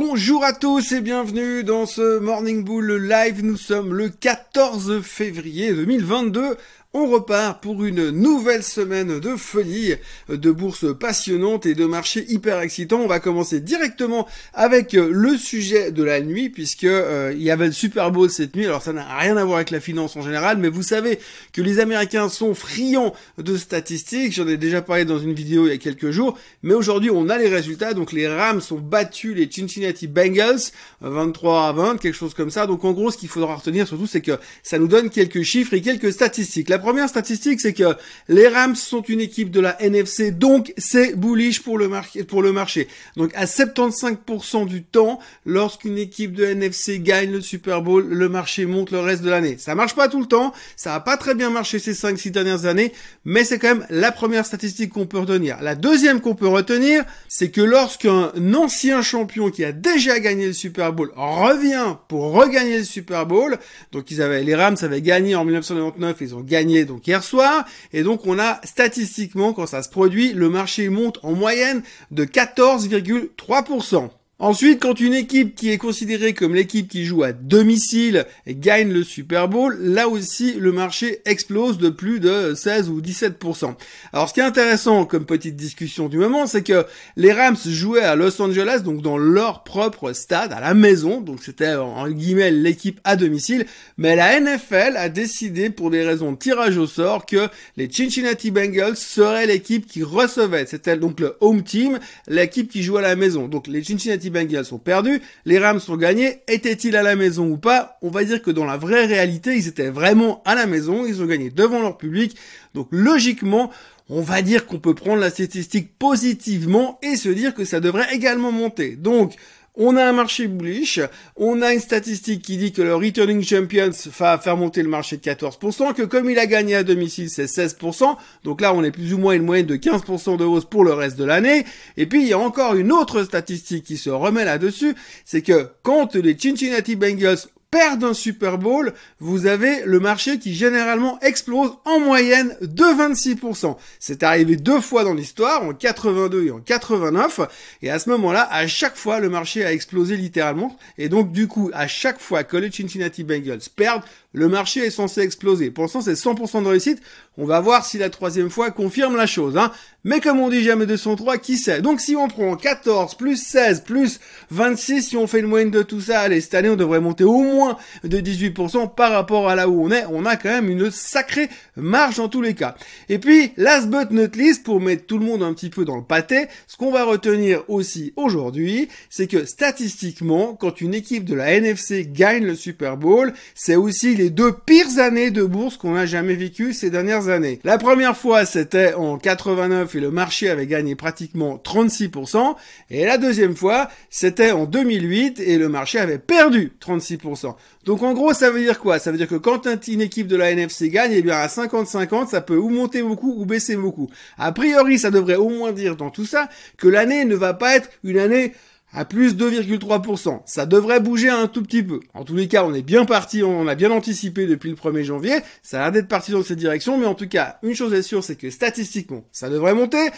Bonjour 0.00 0.44
à 0.44 0.52
tous 0.52 0.92
et 0.92 1.00
bienvenue 1.00 1.64
dans 1.64 1.84
ce 1.84 2.20
Morning 2.20 2.62
Bull 2.62 3.08
Live. 3.08 3.44
Nous 3.44 3.56
sommes 3.56 3.92
le 3.92 4.08
14 4.08 5.02
février 5.02 5.72
2022. 5.72 6.56
On 6.94 7.06
repart 7.06 7.62
pour 7.62 7.84
une 7.84 8.08
nouvelle 8.08 8.62
semaine 8.62 9.20
de 9.20 9.36
folie, 9.36 9.96
de 10.30 10.50
bourses 10.50 10.86
passionnantes 10.98 11.66
et 11.66 11.74
de 11.74 11.84
marchés 11.84 12.24
hyper 12.30 12.60
excitants. 12.60 13.00
On 13.02 13.06
va 13.06 13.20
commencer 13.20 13.60
directement 13.60 14.26
avec 14.54 14.94
le 14.94 15.36
sujet 15.36 15.92
de 15.92 16.02
la 16.02 16.22
nuit 16.22 16.48
puisque 16.48 16.84
euh, 16.84 17.34
il 17.36 17.42
y 17.42 17.50
avait 17.50 17.66
le 17.66 17.72
Super 17.72 18.10
Bowl 18.10 18.30
cette 18.30 18.56
nuit. 18.56 18.64
Alors 18.64 18.80
ça 18.80 18.94
n'a 18.94 19.04
rien 19.18 19.36
à 19.36 19.44
voir 19.44 19.56
avec 19.56 19.70
la 19.70 19.80
finance 19.80 20.16
en 20.16 20.22
général, 20.22 20.56
mais 20.56 20.70
vous 20.70 20.82
savez 20.82 21.18
que 21.52 21.60
les 21.60 21.78
Américains 21.78 22.30
sont 22.30 22.54
friands 22.54 23.12
de 23.36 23.58
statistiques. 23.58 24.32
J'en 24.32 24.48
ai 24.48 24.56
déjà 24.56 24.80
parlé 24.80 25.04
dans 25.04 25.18
une 25.18 25.34
vidéo 25.34 25.66
il 25.66 25.72
y 25.72 25.74
a 25.74 25.76
quelques 25.76 26.10
jours, 26.10 26.38
mais 26.62 26.72
aujourd'hui 26.72 27.10
on 27.10 27.28
a 27.28 27.36
les 27.36 27.50
résultats. 27.50 27.92
Donc 27.92 28.12
les 28.12 28.26
Rams 28.26 28.62
ont 28.70 28.80
battu 28.80 29.34
les 29.34 29.46
Cincinnati 29.52 30.06
Bengals 30.06 30.70
23 31.02 31.68
à 31.68 31.72
20, 31.72 31.98
quelque 31.98 32.16
chose 32.16 32.32
comme 32.32 32.50
ça. 32.50 32.66
Donc 32.66 32.82
en 32.86 32.92
gros, 32.92 33.10
ce 33.10 33.18
qu'il 33.18 33.28
faudra 33.28 33.56
retenir 33.56 33.86
surtout, 33.86 34.06
c'est 34.06 34.22
que 34.22 34.38
ça 34.62 34.78
nous 34.78 34.88
donne 34.88 35.10
quelques 35.10 35.42
chiffres 35.42 35.74
et 35.74 35.82
quelques 35.82 36.14
statistiques. 36.14 36.70
Première 36.78 37.08
statistique, 37.08 37.60
c'est 37.60 37.72
que 37.72 37.96
les 38.28 38.48
Rams 38.48 38.76
sont 38.76 39.02
une 39.02 39.20
équipe 39.20 39.50
de 39.50 39.60
la 39.60 39.80
NFC, 39.82 40.30
donc 40.30 40.72
c'est 40.76 41.14
bullish 41.16 41.62
pour 41.62 41.78
le, 41.78 41.90
pour 42.26 42.42
le 42.42 42.52
marché. 42.52 42.88
Donc 43.16 43.32
à 43.34 43.44
75% 43.44 44.66
du 44.66 44.82
temps, 44.82 45.18
lorsqu'une 45.46 45.98
équipe 45.98 46.32
de 46.32 46.44
NFC 46.44 47.00
gagne 47.00 47.32
le 47.32 47.40
Super 47.40 47.82
Bowl, 47.82 48.06
le 48.08 48.28
marché 48.28 48.66
monte 48.66 48.90
le 48.90 49.00
reste 49.00 49.22
de 49.22 49.30
l'année. 49.30 49.56
Ça 49.58 49.74
marche 49.74 49.94
pas 49.94 50.08
tout 50.08 50.20
le 50.20 50.26
temps, 50.26 50.52
ça 50.76 50.94
a 50.94 51.00
pas 51.00 51.16
très 51.16 51.34
bien 51.34 51.50
marché 51.50 51.78
ces 51.78 51.92
5-6 51.92 52.30
dernières 52.30 52.66
années, 52.66 52.92
mais 53.24 53.44
c'est 53.44 53.58
quand 53.58 53.74
même 53.74 53.86
la 53.90 54.12
première 54.12 54.46
statistique 54.46 54.92
qu'on 54.92 55.06
peut 55.06 55.18
retenir. 55.18 55.58
La 55.62 55.74
deuxième 55.74 56.20
qu'on 56.20 56.34
peut 56.34 56.48
retenir, 56.48 57.04
c'est 57.28 57.50
que 57.50 57.60
lorsqu'un 57.60 58.32
ancien 58.54 59.02
champion 59.02 59.50
qui 59.50 59.64
a 59.64 59.72
déjà 59.72 60.18
gagné 60.20 60.46
le 60.46 60.52
Super 60.52 60.92
Bowl 60.92 61.12
revient 61.16 61.96
pour 62.08 62.32
regagner 62.32 62.78
le 62.78 62.84
Super 62.84 63.26
Bowl, 63.26 63.58
donc 63.92 64.10
ils 64.10 64.22
avaient, 64.22 64.42
les 64.42 64.54
Rams 64.54 64.76
avaient 64.82 65.02
gagné 65.02 65.34
en 65.34 65.44
1999, 65.44 66.16
ils 66.20 66.34
ont 66.34 66.40
gagné 66.40 66.67
donc 66.84 67.06
hier 67.06 67.22
soir. 67.22 67.64
Et 67.92 68.02
donc 68.02 68.26
on 68.26 68.38
a 68.38 68.60
statistiquement, 68.64 69.52
quand 69.52 69.66
ça 69.66 69.82
se 69.82 69.88
produit, 69.88 70.32
le 70.32 70.48
marché 70.48 70.88
monte 70.88 71.18
en 71.22 71.32
moyenne 71.32 71.82
de 72.10 72.24
14,3%. 72.24 74.10
Ensuite, 74.40 74.80
quand 74.80 75.00
une 75.00 75.14
équipe 75.14 75.56
qui 75.56 75.68
est 75.68 75.78
considérée 75.78 76.32
comme 76.32 76.54
l'équipe 76.54 76.86
qui 76.86 77.04
joue 77.04 77.24
à 77.24 77.32
domicile 77.32 78.24
gagne 78.46 78.92
le 78.92 79.02
Super 79.02 79.48
Bowl, 79.48 79.76
là 79.80 80.06
aussi 80.06 80.52
le 80.52 80.70
marché 80.70 81.22
explose 81.24 81.76
de 81.78 81.88
plus 81.88 82.20
de 82.20 82.54
16 82.54 82.88
ou 82.88 83.00
17%. 83.00 83.74
Alors 84.12 84.28
ce 84.28 84.34
qui 84.34 84.38
est 84.38 84.44
intéressant 84.44 85.06
comme 85.06 85.26
petite 85.26 85.56
discussion 85.56 86.08
du 86.08 86.18
moment, 86.18 86.46
c'est 86.46 86.62
que 86.62 86.86
les 87.16 87.32
Rams 87.32 87.56
jouaient 87.66 88.04
à 88.04 88.14
Los 88.14 88.40
Angeles, 88.40 88.82
donc 88.84 89.02
dans 89.02 89.18
leur 89.18 89.64
propre 89.64 90.12
stade, 90.12 90.52
à 90.52 90.60
la 90.60 90.72
maison, 90.72 91.20
donc 91.20 91.42
c'était 91.42 91.74
en 91.74 92.08
guillemets 92.08 92.52
l'équipe 92.52 93.00
à 93.02 93.16
domicile, 93.16 93.66
mais 93.96 94.14
la 94.14 94.38
NFL 94.38 94.96
a 94.98 95.08
décidé 95.08 95.68
pour 95.68 95.90
des 95.90 96.04
raisons 96.04 96.30
de 96.30 96.38
tirage 96.38 96.78
au 96.78 96.86
sort 96.86 97.26
que 97.26 97.48
les 97.76 97.90
Cincinnati 97.90 98.52
Bengals 98.52 98.96
seraient 98.98 99.46
l'équipe 99.46 99.84
qui 99.84 100.04
recevait, 100.04 100.66
c'était 100.66 100.96
donc 100.96 101.18
le 101.18 101.36
home 101.40 101.64
team, 101.64 101.98
l'équipe 102.28 102.70
qui 102.70 102.84
joue 102.84 102.98
à 102.98 103.02
la 103.02 103.16
maison. 103.16 103.48
Donc 103.48 103.66
les 103.66 103.82
Cincinnati 103.82 104.27
Bengals 104.30 104.64
sont 104.64 104.78
perdus, 104.78 105.20
les 105.44 105.58
Rams 105.58 105.80
sont 105.80 105.96
gagnés, 105.96 106.42
étaient-ils 106.48 106.96
à 106.96 107.02
la 107.02 107.16
maison 107.16 107.48
ou 107.48 107.56
pas? 107.56 107.98
On 108.02 108.10
va 108.10 108.24
dire 108.24 108.42
que 108.42 108.50
dans 108.50 108.64
la 108.64 108.76
vraie 108.76 109.06
réalité, 109.06 109.56
ils 109.56 109.68
étaient 109.68 109.90
vraiment 109.90 110.42
à 110.44 110.54
la 110.54 110.66
maison, 110.66 111.06
ils 111.06 111.22
ont 111.22 111.26
gagné 111.26 111.50
devant 111.50 111.80
leur 111.80 111.98
public, 111.98 112.36
donc 112.74 112.88
logiquement, 112.90 113.70
on 114.08 114.22
va 114.22 114.42
dire 114.42 114.66
qu'on 114.66 114.78
peut 114.78 114.94
prendre 114.94 115.20
la 115.20 115.30
statistique 115.30 115.98
positivement 115.98 116.98
et 117.02 117.16
se 117.16 117.28
dire 117.28 117.54
que 117.54 117.64
ça 117.64 117.80
devrait 117.80 118.14
également 118.14 118.52
monter. 118.52 118.96
Donc, 118.96 119.34
on 119.78 119.96
a 119.96 120.04
un 120.04 120.12
marché 120.12 120.48
bullish, 120.48 121.00
on 121.36 121.62
a 121.62 121.72
une 121.72 121.80
statistique 121.80 122.42
qui 122.42 122.56
dit 122.56 122.72
que 122.72 122.82
le 122.82 122.96
returning 122.96 123.42
champions 123.42 123.92
va 124.18 124.36
faire 124.36 124.56
monter 124.56 124.82
le 124.82 124.88
marché 124.88 125.16
de 125.16 125.22
14%, 125.22 125.94
que 125.94 126.02
comme 126.02 126.28
il 126.28 126.38
a 126.38 126.46
gagné 126.46 126.74
à 126.74 126.82
domicile, 126.82 127.30
c'est 127.30 127.44
16%, 127.46 128.16
donc 128.42 128.60
là 128.60 128.74
on 128.74 128.82
est 128.82 128.90
plus 128.90 129.14
ou 129.14 129.18
moins 129.18 129.34
une 129.34 129.44
moyenne 129.44 129.66
de 129.66 129.76
15% 129.76 130.36
de 130.36 130.44
hausse 130.44 130.64
pour 130.64 130.84
le 130.84 130.92
reste 130.92 131.16
de 131.16 131.24
l'année, 131.24 131.64
et 131.96 132.06
puis 132.06 132.22
il 132.22 132.28
y 132.28 132.32
a 132.32 132.38
encore 132.38 132.74
une 132.74 132.90
autre 132.90 133.22
statistique 133.22 133.84
qui 133.84 133.96
se 133.96 134.10
remet 134.10 134.44
là-dessus, 134.44 134.96
c'est 135.24 135.42
que 135.42 135.68
quand 135.82 136.16
les 136.16 136.36
Cincinnati 136.36 136.96
Bengals 136.96 137.38
perdent 137.70 138.04
un 138.04 138.14
Super 138.14 138.56
Bowl, 138.58 138.94
vous 139.20 139.46
avez 139.46 139.82
le 139.84 140.00
marché 140.00 140.38
qui 140.38 140.54
généralement 140.54 141.18
explose 141.20 141.72
en 141.84 142.00
moyenne 142.00 142.56
de 142.62 142.84
26%. 142.84 143.76
C'est 143.98 144.22
arrivé 144.22 144.56
deux 144.56 144.80
fois 144.80 145.04
dans 145.04 145.14
l'histoire, 145.14 145.62
en 145.62 145.74
82 145.74 146.46
et 146.46 146.50
en 146.50 146.60
89, 146.60 147.40
et 147.82 147.90
à 147.90 147.98
ce 147.98 148.08
moment-là, 148.10 148.48
à 148.50 148.66
chaque 148.66 148.96
fois, 148.96 149.20
le 149.20 149.28
marché 149.28 149.64
a 149.64 149.72
explosé 149.72 150.16
littéralement, 150.16 150.76
et 150.96 151.08
donc 151.08 151.30
du 151.32 151.46
coup, 151.46 151.70
à 151.74 151.86
chaque 151.86 152.20
fois 152.20 152.44
que 152.44 152.56
les 152.56 152.70
Cincinnati 152.70 153.22
Bengals 153.22 153.60
perdent, 153.76 154.02
le 154.34 154.48
marché 154.48 154.80
est 154.80 154.90
censé 154.90 155.22
exploser. 155.22 155.70
Pour 155.70 155.84
l'instant, 155.84 156.02
c'est 156.02 156.12
100% 156.12 156.62
de 156.62 156.68
réussite. 156.68 157.00
On 157.38 157.46
va 157.46 157.60
voir 157.60 157.84
si 157.84 157.96
la 157.96 158.10
troisième 158.10 158.50
fois 158.50 158.70
confirme 158.70 159.16
la 159.16 159.26
chose. 159.26 159.56
Hein. 159.56 159.72
Mais 160.04 160.20
comme 160.20 160.38
on 160.38 160.48
dit 160.48 160.62
jamais 160.62 160.86
203, 160.86 161.38
qui 161.38 161.56
sait? 161.56 161.80
Donc 161.80 162.00
si 162.00 162.14
on 162.14 162.28
prend 162.28 162.54
14, 162.56 163.14
plus 163.14 163.42
16, 163.42 163.82
plus 163.82 164.20
26, 164.50 165.02
si 165.02 165.16
on 165.16 165.26
fait 165.26 165.40
une 165.40 165.46
moyenne 165.46 165.70
de 165.70 165.82
tout 165.82 166.00
ça, 166.00 166.20
allez, 166.20 166.40
cette 166.40 166.54
année, 166.54 166.68
on 166.68 166.76
devrait 166.76 167.00
monter 167.00 167.24
au 167.24 167.42
moins 167.42 167.78
de 168.04 168.18
18% 168.18 168.94
par 168.94 169.12
rapport 169.12 169.48
à 169.48 169.54
là 169.54 169.68
où 169.68 169.82
on 169.82 169.90
est. 169.90 170.04
On 170.10 170.26
a 170.26 170.36
quand 170.36 170.50
même 170.50 170.68
une 170.68 170.90
sacrée 170.90 171.48
marge 171.76 172.16
dans 172.16 172.28
tous 172.28 172.42
les 172.42 172.54
cas. 172.54 172.76
Et 173.08 173.18
puis, 173.18 173.52
last 173.56 173.88
but 173.88 174.10
not 174.10 174.36
least, 174.36 174.62
pour 174.62 174.80
mettre 174.80 175.06
tout 175.06 175.18
le 175.18 175.24
monde 175.24 175.42
un 175.42 175.54
petit 175.54 175.70
peu 175.70 175.84
dans 175.84 175.96
le 175.96 176.04
pâté, 176.04 176.48
ce 176.66 176.76
qu'on 176.76 176.92
va 176.92 177.04
retenir 177.04 177.62
aussi 177.68 178.12
aujourd'hui, 178.16 178.88
c'est 179.08 179.26
que 179.26 179.46
statistiquement, 179.46 180.54
quand 180.54 180.82
une 180.82 180.94
équipe 180.94 181.24
de 181.24 181.34
la 181.34 181.52
NFC 181.52 182.06
gagne 182.06 182.44
le 182.44 182.54
Super 182.54 182.98
Bowl, 182.98 183.32
c'est 183.54 183.76
aussi 183.76 184.17
les 184.18 184.30
deux 184.30 184.52
pires 184.52 184.98
années 184.98 185.30
de 185.30 185.44
bourse 185.44 185.76
qu'on 185.76 185.94
a 185.94 186.04
jamais 186.04 186.34
vécues 186.34 186.72
ces 186.72 186.90
dernières 186.90 187.28
années. 187.28 187.60
La 187.64 187.78
première 187.78 188.16
fois, 188.16 188.44
c'était 188.44 188.92
en 188.94 189.16
89 189.16 189.94
et 189.94 190.00
le 190.00 190.10
marché 190.10 190.50
avait 190.50 190.66
gagné 190.66 190.96
pratiquement 190.96 191.62
36%. 191.64 192.56
Et 192.90 193.04
la 193.04 193.16
deuxième 193.16 193.54
fois, 193.56 193.88
c'était 194.10 194.50
en 194.50 194.66
2008 194.66 195.40
et 195.40 195.56
le 195.56 195.68
marché 195.68 195.98
avait 195.98 196.18
perdu 196.18 196.72
36%. 196.84 197.54
Donc 197.84 198.02
en 198.02 198.12
gros, 198.12 198.34
ça 198.34 198.50
veut 198.50 198.60
dire 198.60 198.80
quoi? 198.80 198.98
Ça 198.98 199.12
veut 199.12 199.18
dire 199.18 199.28
que 199.28 199.36
quand 199.36 199.66
une 199.86 200.00
équipe 200.00 200.26
de 200.26 200.36
la 200.36 200.50
NFC 200.50 200.90
gagne, 200.90 201.12
eh 201.14 201.22
bien 201.22 201.36
à 201.36 201.46
50-50, 201.46 202.28
ça 202.28 202.40
peut 202.40 202.56
ou 202.56 202.68
monter 202.68 203.02
beaucoup 203.02 203.34
ou 203.38 203.46
baisser 203.46 203.76
beaucoup. 203.76 204.10
A 204.36 204.50
priori, 204.52 204.98
ça 204.98 205.10
devrait 205.10 205.36
au 205.36 205.48
moins 205.48 205.72
dire 205.72 205.96
dans 205.96 206.10
tout 206.10 206.26
ça 206.26 206.48
que 206.76 206.88
l'année 206.88 207.24
ne 207.24 207.36
va 207.36 207.54
pas 207.54 207.76
être 207.76 207.88
une 208.02 208.18
année 208.18 208.52
à 208.92 209.04
plus 209.04 209.34
2,3%. 209.34 210.40
Ça 210.46 210.66
devrait 210.66 211.00
bouger 211.00 211.28
un 211.28 211.46
tout 211.46 211.62
petit 211.62 211.82
peu. 211.82 212.00
En 212.14 212.24
tous 212.24 212.34
les 212.34 212.48
cas, 212.48 212.64
on 212.64 212.74
est 212.74 212.82
bien 212.82 213.04
parti, 213.04 213.42
on 213.42 213.66
a 213.66 213.74
bien 213.74 213.90
anticipé 213.90 214.46
depuis 214.46 214.70
le 214.70 214.76
1er 214.76 215.02
janvier. 215.02 215.38
Ça 215.62 215.78
a 215.78 215.82
l'air 215.84 215.92
d'être 215.92 216.08
parti 216.08 216.32
dans 216.32 216.42
cette 216.42 216.58
direction, 216.58 216.98
mais 216.98 217.06
en 217.06 217.14
tout 217.14 217.28
cas, 217.28 217.58
une 217.62 217.74
chose 217.74 217.92
est 217.92 218.02
sûre, 218.02 218.24
c'est 218.24 218.36
que 218.36 218.50
statistiquement, 218.50 219.24
ça 219.32 219.50
devrait 219.50 219.74
monter. 219.74 220.10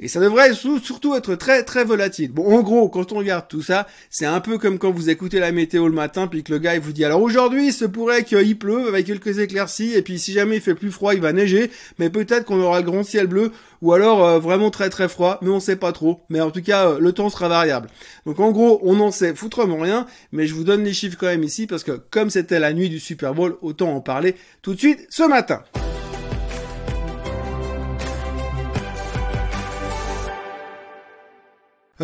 Et 0.00 0.06
ça 0.06 0.20
devrait 0.20 0.52
surtout 0.54 1.16
être 1.16 1.34
très 1.34 1.64
très 1.64 1.84
volatile. 1.84 2.30
Bon, 2.30 2.56
en 2.56 2.62
gros, 2.62 2.88
quand 2.88 3.12
on 3.12 3.16
regarde 3.18 3.48
tout 3.48 3.62
ça, 3.62 3.88
c'est 4.10 4.26
un 4.26 4.40
peu 4.40 4.56
comme 4.58 4.78
quand 4.78 4.92
vous 4.92 5.10
écoutez 5.10 5.40
la 5.40 5.50
météo 5.50 5.88
le 5.88 5.94
matin, 5.94 6.28
puis 6.28 6.44
que 6.44 6.52
le 6.52 6.58
gars 6.58 6.74
il 6.74 6.80
vous 6.80 6.92
dit 6.92 7.04
alors 7.04 7.20
aujourd'hui, 7.20 7.68
il 7.68 7.72
se 7.72 7.84
pourrait 7.84 8.22
qu'il 8.22 8.58
pleuve 8.58 8.86
avec 8.86 9.06
quelques 9.06 9.38
éclaircies, 9.40 9.94
et 9.94 10.02
puis 10.02 10.18
si 10.18 10.32
jamais 10.32 10.56
il 10.56 10.62
fait 10.62 10.76
plus 10.76 10.92
froid, 10.92 11.14
il 11.14 11.20
va 11.20 11.32
neiger, 11.32 11.70
mais 11.98 12.10
peut-être 12.10 12.44
qu'on 12.44 12.60
aura 12.60 12.80
le 12.80 12.86
grand 12.86 13.02
ciel 13.02 13.26
bleu, 13.26 13.50
ou 13.82 13.92
alors 13.92 14.24
euh, 14.24 14.38
vraiment 14.38 14.70
très 14.70 14.88
très 14.88 15.08
froid, 15.08 15.38
mais 15.42 15.50
on 15.50 15.60
sait 15.60 15.76
pas 15.76 15.92
trop. 15.92 16.20
Mais 16.28 16.40
en 16.40 16.50
tout 16.50 16.62
cas, 16.62 16.90
euh, 16.90 16.98
le 17.00 17.12
temps 17.12 17.28
sera 17.28 17.48
variable. 17.48 17.88
Donc 18.24 18.38
en 18.38 18.52
gros, 18.52 18.80
on 18.84 18.94
n'en 18.94 19.10
sait 19.10 19.34
foutrement 19.34 19.78
rien, 19.78 20.06
mais 20.30 20.46
je 20.46 20.54
vous 20.54 20.64
donne 20.64 20.84
les 20.84 20.92
chiffres 20.92 21.16
quand 21.18 21.26
même 21.26 21.44
ici, 21.44 21.66
parce 21.66 21.82
que 21.82 22.00
comme 22.10 22.30
c'était 22.30 22.60
la 22.60 22.72
nuit 22.72 22.88
du 22.88 23.00
Super 23.00 23.34
Bowl, 23.34 23.56
autant 23.62 23.94
en 23.94 24.00
parler 24.00 24.36
tout 24.62 24.74
de 24.74 24.78
suite 24.78 25.06
ce 25.10 25.24
matin. 25.24 25.62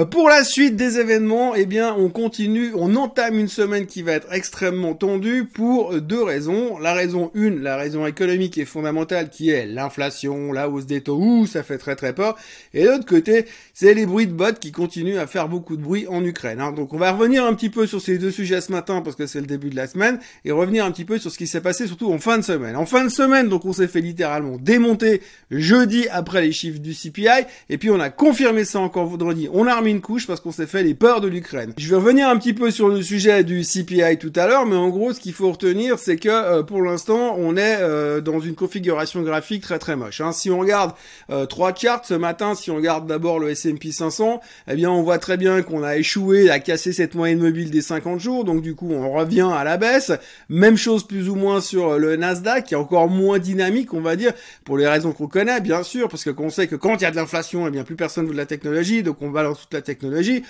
Pour 0.02 0.28
la 0.28 0.42
suite 0.42 0.74
des 0.74 0.98
événements, 0.98 1.54
eh 1.54 1.66
bien, 1.66 1.94
on 1.96 2.08
continue, 2.08 2.72
on 2.74 2.96
entame 2.96 3.38
une 3.38 3.46
semaine 3.46 3.86
qui 3.86 4.02
va 4.02 4.10
être 4.10 4.26
extrêmement 4.32 4.94
tendue 4.94 5.44
pour 5.44 6.00
deux 6.00 6.22
raisons. 6.22 6.78
La 6.80 6.94
raison 6.94 7.30
une, 7.34 7.62
la 7.62 7.76
raison 7.76 8.04
économique 8.04 8.58
et 8.58 8.64
fondamentale 8.64 9.30
qui 9.30 9.50
est 9.50 9.66
l'inflation, 9.66 10.52
la 10.52 10.68
hausse 10.68 10.86
des 10.86 11.00
taux, 11.00 11.18
ouh, 11.18 11.46
ça 11.46 11.62
fait 11.62 11.78
très 11.78 11.94
très 11.94 12.12
peur. 12.12 12.36
Et 12.72 12.82
l'autre 12.82 13.06
côté, 13.06 13.44
c'est 13.72 13.94
les 13.94 14.04
bruits 14.04 14.26
de 14.26 14.32
bottes 14.32 14.58
qui 14.58 14.72
continuent 14.72 15.18
à 15.18 15.28
faire 15.28 15.48
beaucoup 15.48 15.76
de 15.76 15.82
bruit 15.82 16.08
en 16.08 16.24
Ukraine. 16.24 16.60
Hein. 16.60 16.72
Donc 16.72 16.92
on 16.92 16.98
va 16.98 17.12
revenir 17.12 17.44
un 17.44 17.54
petit 17.54 17.70
peu 17.70 17.86
sur 17.86 18.00
ces 18.00 18.18
deux 18.18 18.32
sujets 18.32 18.60
ce 18.60 18.72
matin 18.72 19.00
parce 19.00 19.14
que 19.14 19.26
c'est 19.28 19.40
le 19.40 19.46
début 19.46 19.70
de 19.70 19.76
la 19.76 19.86
semaine 19.86 20.18
et 20.44 20.50
revenir 20.50 20.84
un 20.84 20.90
petit 20.90 21.04
peu 21.04 21.18
sur 21.18 21.30
ce 21.30 21.38
qui 21.38 21.46
s'est 21.46 21.60
passé 21.60 21.86
surtout 21.86 22.12
en 22.12 22.18
fin 22.18 22.36
de 22.36 22.42
semaine. 22.42 22.74
En 22.74 22.86
fin 22.86 23.04
de 23.04 23.10
semaine, 23.10 23.48
donc 23.48 23.64
on 23.64 23.72
s'est 23.72 23.86
fait 23.86 24.00
littéralement 24.00 24.56
démonter 24.56 25.22
jeudi 25.52 26.08
après 26.08 26.42
les 26.42 26.50
chiffres 26.50 26.80
du 26.80 26.94
CPI 26.94 27.46
et 27.68 27.78
puis 27.78 27.90
on 27.90 28.00
a 28.00 28.10
confirmé 28.10 28.64
ça 28.64 28.80
encore 28.80 29.06
vendredi. 29.06 29.48
Une 29.86 30.00
couche 30.00 30.26
parce 30.26 30.40
qu'on 30.40 30.52
s'est 30.52 30.66
fait 30.66 30.82
les 30.82 30.94
peurs 30.94 31.20
de 31.20 31.28
l'Ukraine. 31.28 31.72
Je 31.76 31.88
vais 31.88 31.96
revenir 31.96 32.28
un 32.28 32.36
petit 32.36 32.52
peu 32.52 32.70
sur 32.70 32.88
le 32.88 33.02
sujet 33.02 33.44
du 33.44 33.62
CPI 33.62 34.18
tout 34.18 34.32
à 34.36 34.46
l'heure, 34.46 34.66
mais 34.66 34.76
en 34.76 34.88
gros, 34.88 35.12
ce 35.12 35.20
qu'il 35.20 35.32
faut 35.32 35.50
retenir, 35.50 35.98
c'est 35.98 36.16
que 36.16 36.28
euh, 36.28 36.62
pour 36.62 36.82
l'instant, 36.82 37.36
on 37.38 37.56
est 37.56 37.78
euh, 37.80 38.20
dans 38.20 38.40
une 38.40 38.54
configuration 38.54 39.22
graphique 39.22 39.62
très 39.62 39.78
très 39.78 39.96
moche. 39.96 40.20
Hein. 40.20 40.32
Si 40.32 40.50
on 40.50 40.58
regarde 40.58 40.92
euh, 41.30 41.46
trois 41.46 41.74
charts 41.74 42.04
ce 42.04 42.14
matin, 42.14 42.54
si 42.54 42.70
on 42.70 42.76
regarde 42.76 43.06
d'abord 43.06 43.38
le 43.38 43.50
S&P 43.50 43.92
500, 43.92 44.40
eh 44.68 44.74
bien, 44.74 44.90
on 44.90 45.02
voit 45.02 45.18
très 45.18 45.36
bien 45.36 45.62
qu'on 45.62 45.82
a 45.82 45.96
échoué 45.96 46.50
à 46.50 46.58
casser 46.58 46.92
cette 46.92 47.14
moyenne 47.14 47.40
mobile 47.40 47.70
des 47.70 47.82
50 47.82 48.20
jours, 48.20 48.44
donc 48.44 48.62
du 48.62 48.74
coup, 48.74 48.90
on 48.92 49.12
revient 49.12 49.48
à 49.54 49.64
la 49.64 49.76
baisse. 49.76 50.12
Même 50.48 50.76
chose 50.76 51.06
plus 51.06 51.28
ou 51.28 51.34
moins 51.34 51.60
sur 51.60 51.98
le 51.98 52.16
Nasdaq, 52.16 52.64
qui 52.66 52.74
est 52.74 52.78
encore 52.78 53.08
moins 53.08 53.38
dynamique, 53.38 53.94
on 53.94 54.00
va 54.00 54.16
dire, 54.16 54.32
pour 54.64 54.78
les 54.78 54.86
raisons 54.86 55.12
qu'on 55.12 55.28
connaît, 55.28 55.60
bien 55.60 55.82
sûr, 55.82 56.08
parce 56.08 56.24
que 56.24 56.30
qu'on 56.30 56.50
sait 56.50 56.66
que 56.66 56.76
quand 56.76 56.96
il 56.96 57.02
y 57.02 57.06
a 57.06 57.10
de 57.10 57.16
l'inflation, 57.16 57.66
eh 57.66 57.70
bien, 57.70 57.84
plus 57.84 57.96
personne 57.96 58.26
veut 58.26 58.32
de 58.32 58.36
la 58.36 58.46
technologie, 58.46 59.02
donc 59.02 59.22
on 59.22 59.30
balance 59.30 59.60
toute 59.60 59.73
technologie. 59.82 60.42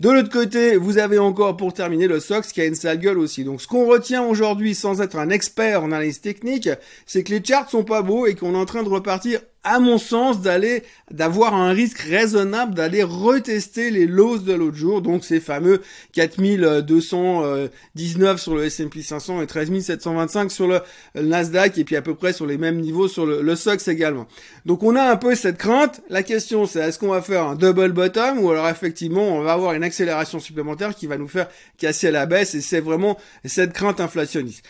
De 0.00 0.10
l'autre 0.10 0.30
côté, 0.30 0.76
vous 0.76 0.98
avez 0.98 1.18
encore 1.18 1.56
pour 1.56 1.74
terminer 1.74 2.06
le 2.06 2.20
SOX 2.20 2.52
qui 2.52 2.60
a 2.60 2.66
une 2.66 2.76
sale 2.76 3.00
gueule 3.00 3.18
aussi. 3.18 3.42
Donc 3.42 3.60
ce 3.60 3.66
qu'on 3.66 3.86
retient 3.86 4.22
aujourd'hui 4.22 4.76
sans 4.76 5.00
être 5.00 5.16
un 5.16 5.28
expert 5.28 5.82
en 5.82 5.90
analyse 5.90 6.20
technique, 6.20 6.68
c'est 7.04 7.24
que 7.24 7.32
les 7.32 7.44
charts 7.44 7.68
sont 7.68 7.82
pas 7.82 8.02
beaux 8.02 8.26
et 8.26 8.36
qu'on 8.36 8.54
est 8.54 8.58
en 8.58 8.64
train 8.64 8.84
de 8.84 8.88
repartir 8.88 9.40
à 9.68 9.78
mon 9.80 9.98
sens, 9.98 10.40
d'aller, 10.40 10.82
d'avoir 11.10 11.54
un 11.54 11.72
risque 11.72 11.98
raisonnable 11.98 12.72
d'aller 12.74 13.02
retester 13.02 13.90
les 13.90 14.06
lows 14.06 14.38
de 14.38 14.54
l'autre 14.54 14.78
jour, 14.78 15.02
donc 15.02 15.24
ces 15.24 15.40
fameux 15.40 15.82
4219 16.14 18.40
sur 18.40 18.54
le 18.54 18.64
S&P 18.64 19.02
500 19.02 19.42
et 19.42 19.46
13725 19.46 20.50
sur 20.50 20.68
le 20.68 20.80
Nasdaq, 21.14 21.76
et 21.76 21.84
puis 21.84 21.96
à 21.96 22.02
peu 22.02 22.14
près 22.14 22.32
sur 22.32 22.46
les 22.46 22.56
mêmes 22.56 22.80
niveaux 22.80 23.08
sur 23.08 23.26
le, 23.26 23.42
le 23.42 23.56
SOX 23.56 23.88
également. 23.88 24.26
Donc 24.64 24.82
on 24.82 24.96
a 24.96 25.02
un 25.02 25.16
peu 25.16 25.34
cette 25.34 25.58
crainte. 25.58 26.00
La 26.08 26.22
question 26.22 26.64
c'est 26.66 26.80
est-ce 26.80 26.98
qu'on 26.98 27.08
va 27.08 27.20
faire 27.20 27.44
un 27.44 27.54
double 27.54 27.92
bottom 27.92 28.38
ou 28.38 28.50
alors 28.50 28.70
effectivement 28.70 29.36
on 29.36 29.42
va 29.42 29.52
avoir 29.52 29.74
une 29.74 29.84
accélération 29.84 30.40
supplémentaire 30.40 30.94
qui 30.94 31.06
va 31.06 31.18
nous 31.18 31.28
faire 31.28 31.48
casser 31.76 32.10
la 32.10 32.24
baisse 32.24 32.54
et 32.54 32.62
c'est 32.62 32.80
vraiment 32.80 33.18
cette 33.44 33.74
crainte 33.74 34.00
inflationniste. 34.00 34.64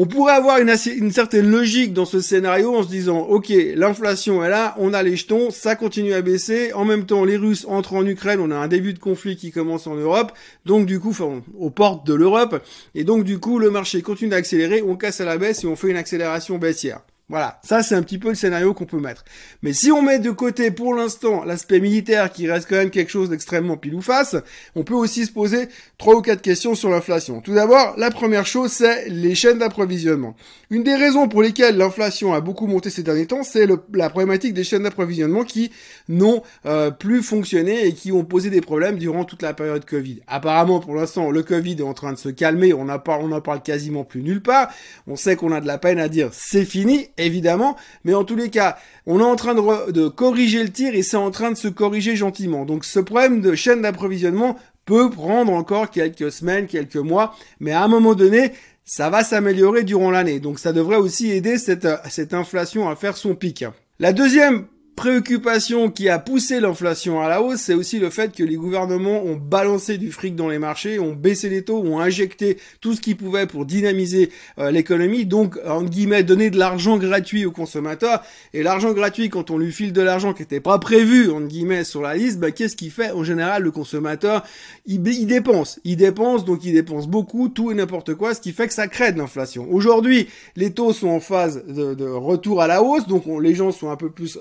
On 0.00 0.06
pourrait 0.06 0.34
avoir 0.34 0.60
une, 0.60 1.10
certaine 1.10 1.50
logique 1.50 1.92
dans 1.92 2.04
ce 2.04 2.20
scénario 2.20 2.72
en 2.72 2.84
se 2.84 2.88
disant, 2.88 3.18
ok, 3.18 3.52
l'inflation 3.74 4.44
est 4.44 4.48
là, 4.48 4.76
on 4.78 4.94
a 4.94 5.02
les 5.02 5.16
jetons, 5.16 5.50
ça 5.50 5.74
continue 5.74 6.12
à 6.12 6.22
baisser, 6.22 6.72
en 6.72 6.84
même 6.84 7.04
temps 7.04 7.24
les 7.24 7.36
Russes 7.36 7.66
entrent 7.68 7.94
en 7.94 8.06
Ukraine, 8.06 8.38
on 8.38 8.52
a 8.52 8.54
un 8.54 8.68
début 8.68 8.94
de 8.94 9.00
conflit 9.00 9.34
qui 9.34 9.50
commence 9.50 9.88
en 9.88 9.96
Europe, 9.96 10.30
donc 10.66 10.86
du 10.86 11.00
coup, 11.00 11.10
enfin, 11.10 11.42
aux 11.58 11.70
portes 11.70 12.06
de 12.06 12.14
l'Europe, 12.14 12.62
et 12.94 13.02
donc 13.02 13.24
du 13.24 13.40
coup 13.40 13.58
le 13.58 13.72
marché 13.72 14.00
continue 14.00 14.30
d'accélérer, 14.30 14.82
on 14.82 14.94
casse 14.94 15.20
à 15.20 15.24
la 15.24 15.36
baisse 15.36 15.64
et 15.64 15.66
on 15.66 15.74
fait 15.74 15.88
une 15.88 15.96
accélération 15.96 16.58
baissière. 16.58 17.00
Voilà, 17.30 17.60
ça 17.62 17.82
c'est 17.82 17.94
un 17.94 18.02
petit 18.02 18.16
peu 18.16 18.30
le 18.30 18.34
scénario 18.34 18.72
qu'on 18.72 18.86
peut 18.86 19.00
mettre. 19.00 19.22
Mais 19.62 19.74
si 19.74 19.92
on 19.92 20.00
met 20.00 20.18
de 20.18 20.30
côté 20.30 20.70
pour 20.70 20.94
l'instant 20.94 21.44
l'aspect 21.44 21.78
militaire 21.78 22.32
qui 22.32 22.50
reste 22.50 22.66
quand 22.68 22.76
même 22.76 22.88
quelque 22.88 23.10
chose 23.10 23.28
d'extrêmement 23.28 23.76
pile 23.76 23.94
ou 23.96 24.00
face, 24.00 24.34
on 24.74 24.82
peut 24.82 24.94
aussi 24.94 25.26
se 25.26 25.32
poser 25.32 25.68
trois 25.98 26.14
ou 26.14 26.22
quatre 26.22 26.40
questions 26.40 26.74
sur 26.74 26.88
l'inflation. 26.88 27.42
Tout 27.42 27.52
d'abord, 27.52 27.94
la 27.98 28.10
première 28.10 28.46
chose 28.46 28.72
c'est 28.72 29.10
les 29.10 29.34
chaînes 29.34 29.58
d'approvisionnement. 29.58 30.36
Une 30.70 30.84
des 30.84 30.94
raisons 30.94 31.28
pour 31.28 31.42
lesquelles 31.42 31.76
l'inflation 31.76 32.32
a 32.32 32.40
beaucoup 32.40 32.66
monté 32.66 32.88
ces 32.88 33.02
derniers 33.02 33.26
temps, 33.26 33.42
c'est 33.42 33.66
la 33.66 34.10
problématique 34.10 34.54
des 34.54 34.64
chaînes 34.64 34.84
d'approvisionnement 34.84 35.44
qui 35.44 35.70
n'ont 36.08 36.42
euh, 36.64 36.90
plus 36.90 37.22
fonctionné 37.22 37.86
et 37.86 37.92
qui 37.92 38.10
ont 38.10 38.24
posé 38.24 38.48
des 38.48 38.60
problèmes 38.62 38.98
durant 38.98 39.24
toute 39.24 39.42
la 39.42 39.52
période 39.52 39.84
Covid. 39.84 40.20
Apparemment, 40.26 40.80
pour 40.80 40.94
l'instant, 40.94 41.30
le 41.30 41.42
Covid 41.42 41.76
est 41.78 41.82
en 41.82 41.94
train 41.94 42.12
de 42.12 42.18
se 42.18 42.28
calmer, 42.28 42.72
on 42.72 42.86
n'en 42.86 42.98
parle, 42.98 43.62
quasiment 43.62 44.04
plus 44.04 44.22
nulle 44.22 44.42
part. 44.42 44.70
On 45.06 45.16
sait 45.16 45.36
qu'on 45.36 45.52
a 45.52 45.60
de 45.60 45.66
la 45.66 45.78
peine 45.78 45.98
à 45.98 46.08
dire 46.08 46.30
c'est 46.32 46.64
fini 46.64 47.08
évidemment, 47.18 47.76
mais 48.04 48.14
en 48.14 48.24
tous 48.24 48.36
les 48.36 48.50
cas, 48.50 48.78
on 49.06 49.20
est 49.20 49.24
en 49.24 49.36
train 49.36 49.54
de, 49.54 50.08
corriger 50.08 50.62
le 50.62 50.70
tir 50.70 50.94
et 50.94 51.02
c'est 51.02 51.16
en 51.16 51.30
train 51.30 51.50
de 51.50 51.56
se 51.56 51.68
corriger 51.68 52.16
gentiment. 52.16 52.64
Donc 52.64 52.84
ce 52.84 53.00
problème 53.00 53.40
de 53.40 53.54
chaîne 53.54 53.82
d'approvisionnement 53.82 54.56
peut 54.84 55.10
prendre 55.10 55.52
encore 55.52 55.90
quelques 55.90 56.32
semaines, 56.32 56.66
quelques 56.66 56.96
mois, 56.96 57.34
mais 57.60 57.72
à 57.72 57.82
un 57.82 57.88
moment 57.88 58.14
donné, 58.14 58.52
ça 58.84 59.10
va 59.10 59.22
s'améliorer 59.22 59.84
durant 59.84 60.10
l'année. 60.10 60.40
Donc 60.40 60.58
ça 60.58 60.72
devrait 60.72 60.96
aussi 60.96 61.30
aider 61.30 61.58
cette, 61.58 61.86
cette 62.08 62.32
inflation 62.32 62.88
à 62.88 62.96
faire 62.96 63.16
son 63.16 63.34
pic. 63.34 63.64
La 63.98 64.12
deuxième 64.12 64.66
préoccupation 64.98 65.92
qui 65.92 66.08
a 66.08 66.18
poussé 66.18 66.58
l'inflation 66.58 67.20
à 67.20 67.28
la 67.28 67.40
hausse, 67.40 67.60
c'est 67.60 67.74
aussi 67.74 68.00
le 68.00 68.10
fait 68.10 68.34
que 68.34 68.42
les 68.42 68.56
gouvernements 68.56 69.22
ont 69.22 69.36
balancé 69.36 69.96
du 69.96 70.10
fric 70.10 70.34
dans 70.34 70.48
les 70.48 70.58
marchés, 70.58 70.98
ont 70.98 71.12
baissé 71.12 71.48
les 71.48 71.62
taux, 71.62 71.78
ont 71.78 72.00
injecté 72.00 72.58
tout 72.80 72.94
ce 72.94 73.00
qu'ils 73.00 73.16
pouvaient 73.16 73.46
pour 73.46 73.64
dynamiser 73.64 74.32
euh, 74.58 74.72
l'économie, 74.72 75.24
donc 75.24 75.56
en 75.64 75.84
guillemets 75.84 76.24
donner 76.24 76.50
de 76.50 76.58
l'argent 76.58 76.96
gratuit 76.96 77.46
aux 77.46 77.52
consommateurs. 77.52 78.24
Et 78.52 78.64
l'argent 78.64 78.92
gratuit, 78.92 79.28
quand 79.28 79.52
on 79.52 79.58
lui 79.58 79.70
file 79.70 79.92
de 79.92 80.02
l'argent 80.02 80.34
qui 80.34 80.42
n'était 80.42 80.58
pas 80.58 80.80
prévu 80.80 81.30
en 81.30 81.42
guillemets 81.42 81.84
sur 81.84 82.02
la 82.02 82.16
liste, 82.16 82.40
bah, 82.40 82.50
qu'est-ce 82.50 82.74
qu'il 82.74 82.90
fait 82.90 83.12
En 83.12 83.22
général, 83.22 83.62
le 83.62 83.70
consommateur, 83.70 84.44
il, 84.84 85.00
dépense, 85.00 85.78
il 85.84 85.96
dépense, 85.96 86.44
donc 86.44 86.64
il 86.64 86.72
dépense 86.72 87.06
beaucoup, 87.06 87.48
tout 87.48 87.70
et 87.70 87.74
n'importe 87.74 88.16
quoi, 88.16 88.34
ce 88.34 88.40
qui 88.40 88.50
fait 88.50 88.66
que 88.66 88.74
ça 88.74 88.88
crée 88.88 89.12
de 89.12 89.18
l'inflation. 89.18 89.68
Aujourd'hui, 89.70 90.26
les 90.56 90.72
taux 90.72 90.92
sont 90.92 91.08
en 91.08 91.20
phase 91.20 91.64
de, 91.68 92.04
retour 92.04 92.62
à 92.62 92.66
la 92.66 92.82
hausse, 92.82 93.06
donc 93.06 93.22
les 93.40 93.54
gens 93.54 93.70
sont 93.70 93.90
un 93.90 93.96
peu 93.96 94.10
plus 94.10 94.40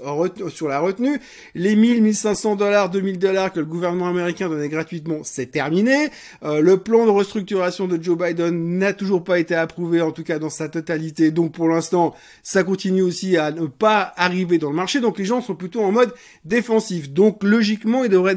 sur 0.49 0.67
la 0.67 0.79
retenue. 0.79 1.19
Les 1.55 1.75
1000, 1.75 2.01
1500 2.03 2.55
dollars, 2.55 2.89
2000 2.89 3.19
dollars 3.19 3.51
que 3.51 3.59
le 3.59 3.65
gouvernement 3.65 4.07
américain 4.07 4.49
donnait 4.49 4.69
gratuitement, 4.69 5.19
c'est 5.23 5.47
terminé. 5.47 6.09
Euh, 6.43 6.61
le 6.61 6.77
plan 6.77 7.05
de 7.05 7.11
restructuration 7.11 7.87
de 7.87 8.01
Joe 8.01 8.17
Biden 8.17 8.77
n'a 8.77 8.93
toujours 8.93 9.23
pas 9.23 9.39
été 9.39 9.55
approuvé, 9.55 10.01
en 10.01 10.11
tout 10.11 10.23
cas 10.23 10.39
dans 10.39 10.49
sa 10.49 10.69
totalité. 10.69 11.31
Donc 11.31 11.53
pour 11.53 11.69
l'instant, 11.69 12.15
ça 12.43 12.63
continue 12.63 13.01
aussi 13.01 13.37
à 13.37 13.51
ne 13.51 13.67
pas 13.67 14.13
arriver 14.17 14.57
dans 14.57 14.69
le 14.69 14.75
marché. 14.75 14.99
Donc 14.99 15.17
les 15.17 15.25
gens 15.25 15.41
sont 15.41 15.55
plutôt 15.55 15.81
en 15.81 15.91
mode 15.91 16.13
défensif. 16.45 17.11
Donc 17.11 17.43
logiquement, 17.43 18.03
ils 18.03 18.09
devraient 18.09 18.35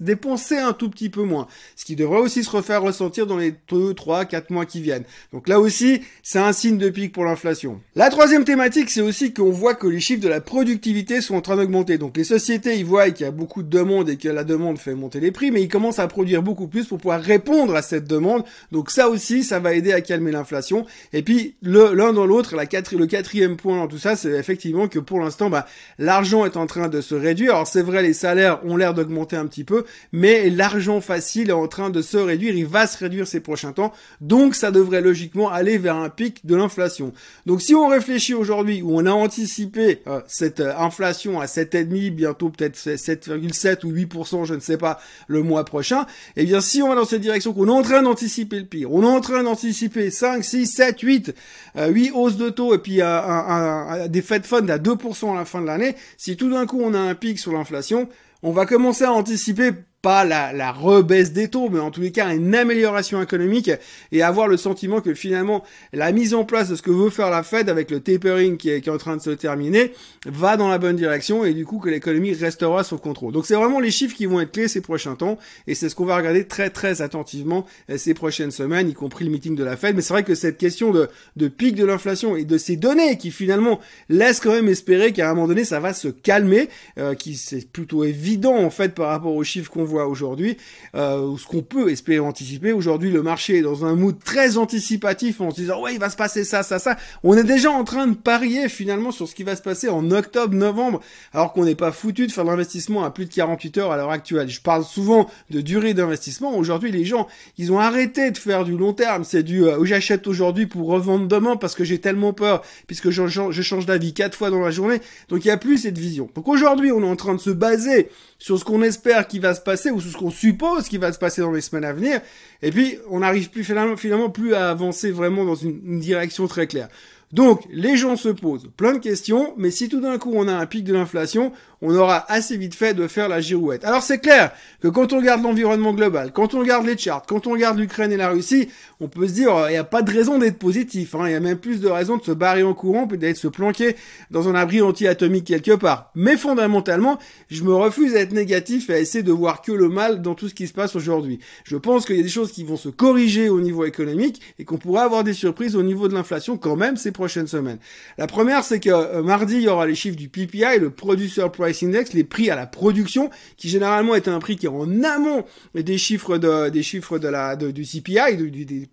dépenser 0.00 0.58
un 0.58 0.72
tout 0.72 0.90
petit 0.90 1.08
peu 1.08 1.22
moins. 1.22 1.46
Ce 1.76 1.84
qui 1.84 1.96
devrait 1.96 2.20
aussi 2.20 2.44
se 2.44 2.50
refaire 2.50 2.82
ressentir 2.82 3.26
dans 3.26 3.36
les 3.36 3.54
2, 3.68 3.94
3, 3.94 4.24
4 4.24 4.50
mois 4.50 4.66
qui 4.66 4.80
viennent. 4.80 5.04
Donc 5.32 5.48
là 5.48 5.60
aussi, 5.60 6.02
c'est 6.22 6.38
un 6.38 6.52
signe 6.52 6.78
de 6.78 6.88
pic 6.88 7.12
pour 7.12 7.24
l'inflation. 7.24 7.80
La 7.94 8.10
troisième 8.10 8.44
thématique, 8.44 8.90
c'est 8.90 9.00
aussi 9.00 9.32
qu'on 9.32 9.50
voit 9.50 9.74
que 9.74 9.86
les 9.86 10.00
chiffres 10.00 10.22
de 10.22 10.28
la 10.28 10.40
productivité 10.40 11.20
sont 11.20 11.31
en 11.32 11.40
train 11.40 11.56
d'augmenter. 11.56 11.98
Donc 11.98 12.16
les 12.16 12.24
sociétés, 12.24 12.76
ils 12.76 12.84
voient 12.84 13.10
qu'il 13.10 13.24
y 13.24 13.28
a 13.28 13.32
beaucoup 13.32 13.62
de 13.62 13.68
demandes 13.68 14.08
et 14.08 14.16
que 14.16 14.28
la 14.28 14.44
demande 14.44 14.78
fait 14.78 14.94
monter 14.94 15.20
les 15.20 15.30
prix, 15.30 15.50
mais 15.50 15.62
ils 15.62 15.68
commencent 15.68 15.98
à 15.98 16.08
produire 16.08 16.42
beaucoup 16.42 16.68
plus 16.68 16.86
pour 16.86 16.98
pouvoir 16.98 17.20
répondre 17.20 17.74
à 17.74 17.82
cette 17.82 18.06
demande. 18.06 18.44
Donc 18.70 18.90
ça 18.90 19.08
aussi, 19.08 19.44
ça 19.44 19.60
va 19.60 19.74
aider 19.74 19.92
à 19.92 20.00
calmer 20.00 20.32
l'inflation. 20.32 20.86
Et 21.12 21.22
puis 21.22 21.54
l'un 21.62 22.12
dans 22.12 22.26
l'autre, 22.26 22.56
la 22.56 22.66
le 22.92 23.06
quatrième 23.06 23.56
point 23.56 23.76
dans 23.76 23.86
tout 23.86 23.98
ça, 23.98 24.16
c'est 24.16 24.30
effectivement 24.30 24.88
que 24.88 24.98
pour 24.98 25.20
l'instant, 25.20 25.50
bah, 25.50 25.66
l'argent 25.98 26.44
est 26.44 26.56
en 26.56 26.66
train 26.66 26.88
de 26.88 27.00
se 27.00 27.14
réduire. 27.14 27.54
Alors 27.54 27.66
c'est 27.66 27.82
vrai, 27.82 28.02
les 28.02 28.12
salaires 28.12 28.64
ont 28.64 28.76
l'air 28.76 28.94
d'augmenter 28.94 29.36
un 29.36 29.46
petit 29.46 29.64
peu, 29.64 29.84
mais 30.12 30.50
l'argent 30.50 31.00
facile 31.00 31.50
est 31.50 31.54
en 31.54 31.68
train 31.68 31.90
de 31.90 32.02
se 32.02 32.16
réduire. 32.16 32.54
Il 32.54 32.66
va 32.66 32.86
se 32.86 32.98
réduire 32.98 33.26
ces 33.26 33.40
prochains 33.40 33.72
temps. 33.72 33.92
Donc 34.20 34.54
ça 34.54 34.70
devrait 34.70 35.00
logiquement 35.00 35.50
aller 35.50 35.78
vers 35.78 35.96
un 35.96 36.08
pic 36.08 36.46
de 36.46 36.54
l'inflation. 36.54 37.12
Donc 37.46 37.62
si 37.62 37.74
on 37.74 37.88
réfléchit 37.88 38.34
aujourd'hui 38.34 38.82
où 38.82 38.98
on 38.98 39.06
a 39.06 39.12
anticipé 39.12 40.02
euh, 40.06 40.20
cette 40.26 40.60
euh, 40.60 40.76
inflation 40.78 41.21
à 41.26 41.46
7,5, 41.46 42.10
bientôt 42.10 42.50
peut-être 42.50 42.76
7,7 42.76 43.84
ou 43.84 43.92
8%, 43.92 44.44
je 44.44 44.54
ne 44.54 44.60
sais 44.60 44.76
pas, 44.76 45.00
le 45.28 45.42
mois 45.42 45.64
prochain, 45.64 46.06
eh 46.36 46.44
bien 46.44 46.60
si 46.60 46.82
on 46.82 46.88
va 46.88 46.94
dans 46.94 47.04
cette 47.04 47.20
direction, 47.20 47.52
qu'on 47.52 47.68
est 47.68 47.70
en 47.70 47.82
train 47.82 48.02
d'anticiper 48.02 48.58
le 48.58 48.66
pire, 48.66 48.92
on 48.92 49.02
est 49.02 49.06
en 49.06 49.20
train 49.20 49.42
d'anticiper 49.42 50.10
5, 50.10 50.44
6, 50.44 50.66
7, 50.66 51.00
8, 51.00 51.34
8 51.76 52.10
hausses 52.14 52.36
de 52.36 52.50
taux 52.50 52.74
et 52.74 52.78
puis 52.78 53.00
euh, 53.00 53.06
un, 53.06 54.08
des 54.08 54.22
Fed 54.22 54.44
Funds 54.44 54.68
à 54.68 54.78
2% 54.78 55.32
à 55.32 55.36
la 55.36 55.44
fin 55.44 55.60
de 55.60 55.66
l'année, 55.66 55.96
si 56.16 56.36
tout 56.36 56.50
d'un 56.50 56.66
coup 56.66 56.80
on 56.82 56.94
a 56.94 57.00
un 57.00 57.14
pic 57.14 57.38
sur 57.38 57.52
l'inflation, 57.52 58.08
on 58.42 58.52
va 58.52 58.66
commencer 58.66 59.04
à 59.04 59.12
anticiper 59.12 59.72
pas 60.02 60.24
la, 60.24 60.52
la 60.52 60.72
rebaisse 60.72 61.32
des 61.32 61.48
taux, 61.48 61.68
mais 61.70 61.78
en 61.78 61.92
tous 61.92 62.00
les 62.00 62.10
cas 62.10 62.34
une 62.34 62.54
amélioration 62.56 63.22
économique 63.22 63.70
et 64.10 64.22
avoir 64.22 64.48
le 64.48 64.56
sentiment 64.56 65.00
que 65.00 65.14
finalement 65.14 65.62
la 65.92 66.10
mise 66.10 66.34
en 66.34 66.44
place 66.44 66.68
de 66.68 66.74
ce 66.74 66.82
que 66.82 66.90
veut 66.90 67.08
faire 67.08 67.30
la 67.30 67.44
Fed 67.44 67.68
avec 67.68 67.90
le 67.90 68.00
tapering 68.00 68.56
qui 68.56 68.68
est, 68.68 68.88
en 68.88 68.98
train 68.98 69.16
de 69.16 69.22
se 69.22 69.30
terminer 69.30 69.92
va 70.26 70.56
dans 70.56 70.66
la 70.66 70.78
bonne 70.78 70.96
direction 70.96 71.44
et 71.44 71.54
du 71.54 71.64
coup 71.64 71.78
que 71.78 71.88
l'économie 71.88 72.32
restera 72.34 72.82
sous 72.82 72.98
contrôle. 72.98 73.32
Donc 73.32 73.46
c'est 73.46 73.54
vraiment 73.54 73.78
les 73.78 73.92
chiffres 73.92 74.16
qui 74.16 74.26
vont 74.26 74.40
être 74.40 74.50
clés 74.50 74.66
ces 74.66 74.80
prochains 74.80 75.14
temps 75.14 75.38
et 75.68 75.76
c'est 75.76 75.88
ce 75.88 75.94
qu'on 75.94 76.04
va 76.04 76.16
regarder 76.16 76.48
très 76.48 76.70
très 76.70 77.00
attentivement 77.00 77.64
euh, 77.88 77.96
ces 77.96 78.12
prochaines 78.12 78.50
semaines, 78.50 78.88
y 78.88 78.94
compris 78.94 79.24
le 79.24 79.30
meeting 79.30 79.54
de 79.54 79.62
la 79.62 79.76
Fed. 79.76 79.94
Mais 79.94 80.02
c'est 80.02 80.14
vrai 80.14 80.24
que 80.24 80.34
cette 80.34 80.58
question 80.58 80.90
de, 80.90 81.08
de 81.36 81.46
pic 81.46 81.76
de 81.76 81.84
l'inflation 81.84 82.34
et 82.34 82.44
de 82.44 82.58
ces 82.58 82.74
données 82.74 83.18
qui 83.18 83.30
finalement 83.30 83.78
laissent 84.08 84.40
quand 84.40 84.52
même 84.52 84.68
espérer 84.68 85.12
qu'à 85.12 85.30
un 85.30 85.34
moment 85.34 85.46
donné 85.46 85.64
ça 85.64 85.78
va 85.78 85.94
se 85.94 86.08
calmer, 86.08 86.68
euh, 86.98 87.14
qui 87.14 87.36
c'est 87.36 87.70
plutôt 87.70 88.02
évident 88.02 88.56
en 88.56 88.70
fait 88.70 88.94
par 88.94 89.08
rapport 89.08 89.34
aux 89.34 89.44
chiffres 89.44 89.70
qu'on 89.70 89.84
aujourd'hui, 90.00 90.56
euh, 90.94 91.36
ce 91.36 91.46
qu'on 91.46 91.62
peut 91.62 91.90
espérer 91.90 92.20
anticiper. 92.20 92.72
Aujourd'hui, 92.72 93.10
le 93.10 93.22
marché 93.22 93.58
est 93.58 93.62
dans 93.62 93.84
un 93.84 93.94
mood 93.94 94.18
très 94.22 94.56
anticipatif 94.56 95.40
en 95.40 95.50
se 95.50 95.56
disant 95.56 95.82
ouais, 95.82 95.94
il 95.94 96.00
va 96.00 96.10
se 96.10 96.16
passer 96.16 96.44
ça, 96.44 96.62
ça, 96.62 96.78
ça. 96.78 96.96
On 97.22 97.36
est 97.36 97.44
déjà 97.44 97.70
en 97.70 97.84
train 97.84 98.06
de 98.06 98.14
parier 98.14 98.68
finalement 98.68 99.12
sur 99.12 99.28
ce 99.28 99.34
qui 99.34 99.44
va 99.44 99.56
se 99.56 99.62
passer 99.62 99.88
en 99.88 100.10
octobre, 100.10 100.54
novembre, 100.54 101.00
alors 101.32 101.52
qu'on 101.52 101.64
n'est 101.64 101.74
pas 101.74 101.92
foutu 101.92 102.26
de 102.26 102.32
faire 102.32 102.44
l'investissement 102.44 103.04
à 103.04 103.10
plus 103.10 103.26
de 103.26 103.34
48 103.34 103.78
heures 103.78 103.92
à 103.92 103.96
l'heure 103.96 104.10
actuelle. 104.10 104.48
Je 104.48 104.60
parle 104.60 104.84
souvent 104.84 105.28
de 105.50 105.60
durée 105.60 105.94
d'investissement. 105.94 106.56
Aujourd'hui, 106.56 106.90
les 106.90 107.04
gens, 107.04 107.28
ils 107.58 107.72
ont 107.72 107.78
arrêté 107.78 108.30
de 108.30 108.38
faire 108.38 108.64
du 108.64 108.76
long 108.76 108.92
terme. 108.92 109.24
C'est 109.24 109.42
du 109.42 109.64
euh, 109.64 109.84
j'achète 109.84 110.26
aujourd'hui 110.26 110.66
pour 110.66 110.88
revendre 110.88 111.26
demain 111.26 111.56
parce 111.56 111.74
que 111.74 111.84
j'ai 111.84 111.98
tellement 111.98 112.32
peur, 112.32 112.62
puisque 112.86 113.10
je, 113.10 113.26
je 113.26 113.62
change 113.62 113.86
d'avis 113.86 114.14
quatre 114.14 114.36
fois 114.36 114.50
dans 114.50 114.60
la 114.60 114.70
journée. 114.70 115.00
Donc 115.28 115.44
il 115.44 115.48
n'y 115.48 115.52
a 115.52 115.56
plus 115.56 115.78
cette 115.78 115.98
vision. 115.98 116.30
Donc 116.34 116.48
aujourd'hui, 116.48 116.92
on 116.92 117.02
est 117.02 117.08
en 117.08 117.16
train 117.16 117.34
de 117.34 117.40
se 117.40 117.50
baser 117.50 118.08
sur 118.38 118.58
ce 118.58 118.64
qu'on 118.64 118.82
espère 118.82 119.28
qui 119.28 119.38
va 119.38 119.54
se 119.54 119.60
passer 119.60 119.81
passer 119.82 119.90
ou 119.90 120.00
ce 120.00 120.16
qu'on 120.16 120.30
suppose 120.30 120.88
qui 120.88 120.98
va 120.98 121.12
se 121.12 121.18
passer 121.18 121.40
dans 121.40 121.52
les 121.52 121.60
semaines 121.60 121.84
à 121.84 121.92
venir. 121.92 122.20
Et 122.62 122.70
puis, 122.70 122.98
on 123.10 123.20
n'arrive 123.20 123.50
plus 123.50 123.64
finalement, 123.64 123.96
finalement 123.96 124.30
plus 124.30 124.54
à 124.54 124.70
avancer 124.70 125.10
vraiment 125.10 125.44
dans 125.44 125.54
une 125.54 125.98
direction 125.98 126.46
très 126.46 126.66
claire. 126.66 126.88
Donc, 127.32 127.62
les 127.70 127.96
gens 127.96 128.16
se 128.16 128.28
posent 128.28 128.68
plein 128.76 128.92
de 128.92 128.98
questions, 128.98 129.54
mais 129.56 129.70
si 129.70 129.88
tout 129.88 130.00
d'un 130.00 130.18
coup 130.18 130.32
on 130.34 130.48
a 130.48 130.52
un 130.52 130.66
pic 130.66 130.84
de 130.84 130.92
l'inflation, 130.92 131.52
on 131.82 131.94
aura 131.94 132.24
assez 132.30 132.56
vite 132.56 132.74
fait 132.74 132.94
de 132.94 133.08
faire 133.08 133.28
la 133.28 133.40
girouette. 133.40 133.84
Alors 133.84 134.02
c'est 134.02 134.18
clair 134.18 134.52
que 134.80 134.88
quand 134.88 135.12
on 135.12 135.18
regarde 135.18 135.42
l'environnement 135.42 135.92
global, 135.92 136.32
quand 136.32 136.54
on 136.54 136.60
regarde 136.60 136.86
les 136.86 136.96
charts, 136.96 137.24
quand 137.26 137.46
on 137.48 137.50
regarde 137.50 137.78
l'Ukraine 137.78 138.12
et 138.12 138.16
la 138.16 138.30
Russie, 138.30 138.68
on 139.00 139.08
peut 139.08 139.26
se 139.26 139.32
dire, 139.32 139.52
il 139.68 139.72
n'y 139.72 139.76
a 139.76 139.84
pas 139.84 140.02
de 140.02 140.10
raison 140.10 140.38
d'être 140.38 140.58
positif, 140.58 141.16
hein. 141.16 141.24
il 141.26 141.32
y 141.32 141.34
a 141.34 141.40
même 141.40 141.58
plus 141.58 141.80
de 141.80 141.88
raisons 141.88 142.16
de 142.16 142.22
se 142.22 142.30
barrer 142.30 142.62
en 142.62 142.72
courant, 142.72 143.08
peut 143.08 143.16
d'être 143.16 143.36
se 143.36 143.48
planquer 143.48 143.96
dans 144.30 144.48
un 144.48 144.54
abri 144.54 144.80
anti-atomique 144.80 145.46
quelque 145.46 145.74
part. 145.74 146.12
Mais 146.14 146.36
fondamentalement, 146.36 147.18
je 147.50 147.64
me 147.64 147.74
refuse 147.74 148.14
à 148.14 148.20
être 148.20 148.32
négatif 148.32 148.88
et 148.88 148.94
à 148.94 148.98
essayer 149.00 149.24
de 149.24 149.32
voir 149.32 149.60
que 149.60 149.72
le 149.72 149.88
mal 149.88 150.22
dans 150.22 150.36
tout 150.36 150.48
ce 150.48 150.54
qui 150.54 150.68
se 150.68 150.72
passe 150.72 150.94
aujourd'hui. 150.94 151.40
Je 151.64 151.76
pense 151.76 152.06
qu'il 152.06 152.16
y 152.16 152.20
a 152.20 152.22
des 152.22 152.28
choses 152.28 152.52
qui 152.52 152.62
vont 152.62 152.76
se 152.76 152.90
corriger 152.90 153.48
au 153.48 153.60
niveau 153.60 153.84
économique 153.84 154.40
et 154.60 154.64
qu'on 154.64 154.78
pourrait 154.78 155.02
avoir 155.02 155.24
des 155.24 155.32
surprises 155.32 155.74
au 155.74 155.82
niveau 155.82 156.06
de 156.06 156.14
l'inflation 156.14 156.56
quand 156.56 156.76
même 156.76 156.96
ces 156.96 157.10
prochaines 157.10 157.48
semaines. 157.48 157.78
La 158.18 158.28
première, 158.28 158.62
c'est 158.62 158.78
que 158.78 158.90
euh, 158.90 159.22
mardi, 159.22 159.56
il 159.56 159.62
y 159.62 159.68
aura 159.68 159.86
les 159.86 159.96
chiffres 159.96 160.16
du 160.16 160.28
PPI, 160.28 160.78
le 160.78 160.90
Producer 160.90 161.46
Price 161.52 161.71
Index, 161.82 162.12
les 162.12 162.24
prix 162.24 162.50
à 162.50 162.56
la 162.56 162.66
production, 162.66 163.30
qui 163.56 163.68
généralement 163.68 164.14
est 164.14 164.28
un 164.28 164.38
prix 164.38 164.56
qui 164.56 164.66
est 164.66 164.70
en 164.70 165.02
amont 165.02 165.44
des 165.74 165.98
chiffres 165.98 166.38
de, 166.38 166.68
des 166.68 166.82
chiffres 166.82 167.18
de 167.18 167.28
la, 167.28 167.56
du 167.56 167.84
CPI, 167.84 168.36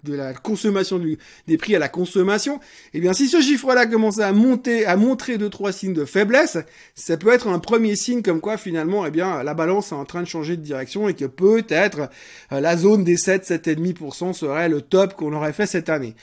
de, 0.04 0.14
la 0.14 0.34
consommation 0.34 1.00
du, 1.00 1.18
des 1.48 1.58
prix 1.58 1.76
à 1.76 1.80
la 1.80 1.90
consommation. 1.90 2.60
Eh 2.94 3.00
bien, 3.00 3.14
si 3.14 3.28
ce 3.28 3.42
chiffre-là 3.42 3.86
commence 3.86 4.20
à 4.20 4.32
monter, 4.32 4.86
à 4.86 4.96
montrer 4.96 5.38
deux, 5.38 5.50
trois 5.50 5.72
signes 5.72 5.94
de 5.94 6.06
faiblesse, 6.06 6.58
ça 6.96 7.18
peut 7.18 7.34
être 7.34 7.48
un 7.48 7.60
premier 7.60 7.96
signe 7.96 8.22
comme 8.22 8.42
quoi 8.42 8.58
finalement, 8.58 9.06
eh 9.06 9.12
bien, 9.12 9.44
la 9.44 9.54
balance 9.54 9.92
est 9.92 9.96
en 9.96 10.06
train 10.06 10.22
de 10.22 10.28
changer 10.28 10.58
de 10.58 10.62
direction 10.62 11.10
et 11.10 11.14
que 11.14 11.26
peut-être 11.26 12.10
euh, 12.52 12.60
la 12.60 12.78
zone 12.78 13.04
des 13.04 13.18
7, 13.18 13.48
7,5% 13.48 14.34
serait 14.34 14.70
le 14.70 14.82
top 14.82 15.16
qu'on 15.16 15.34
aurait 15.34 15.54
fait 15.54 15.66
cette 15.66 15.90
année. 15.90 16.16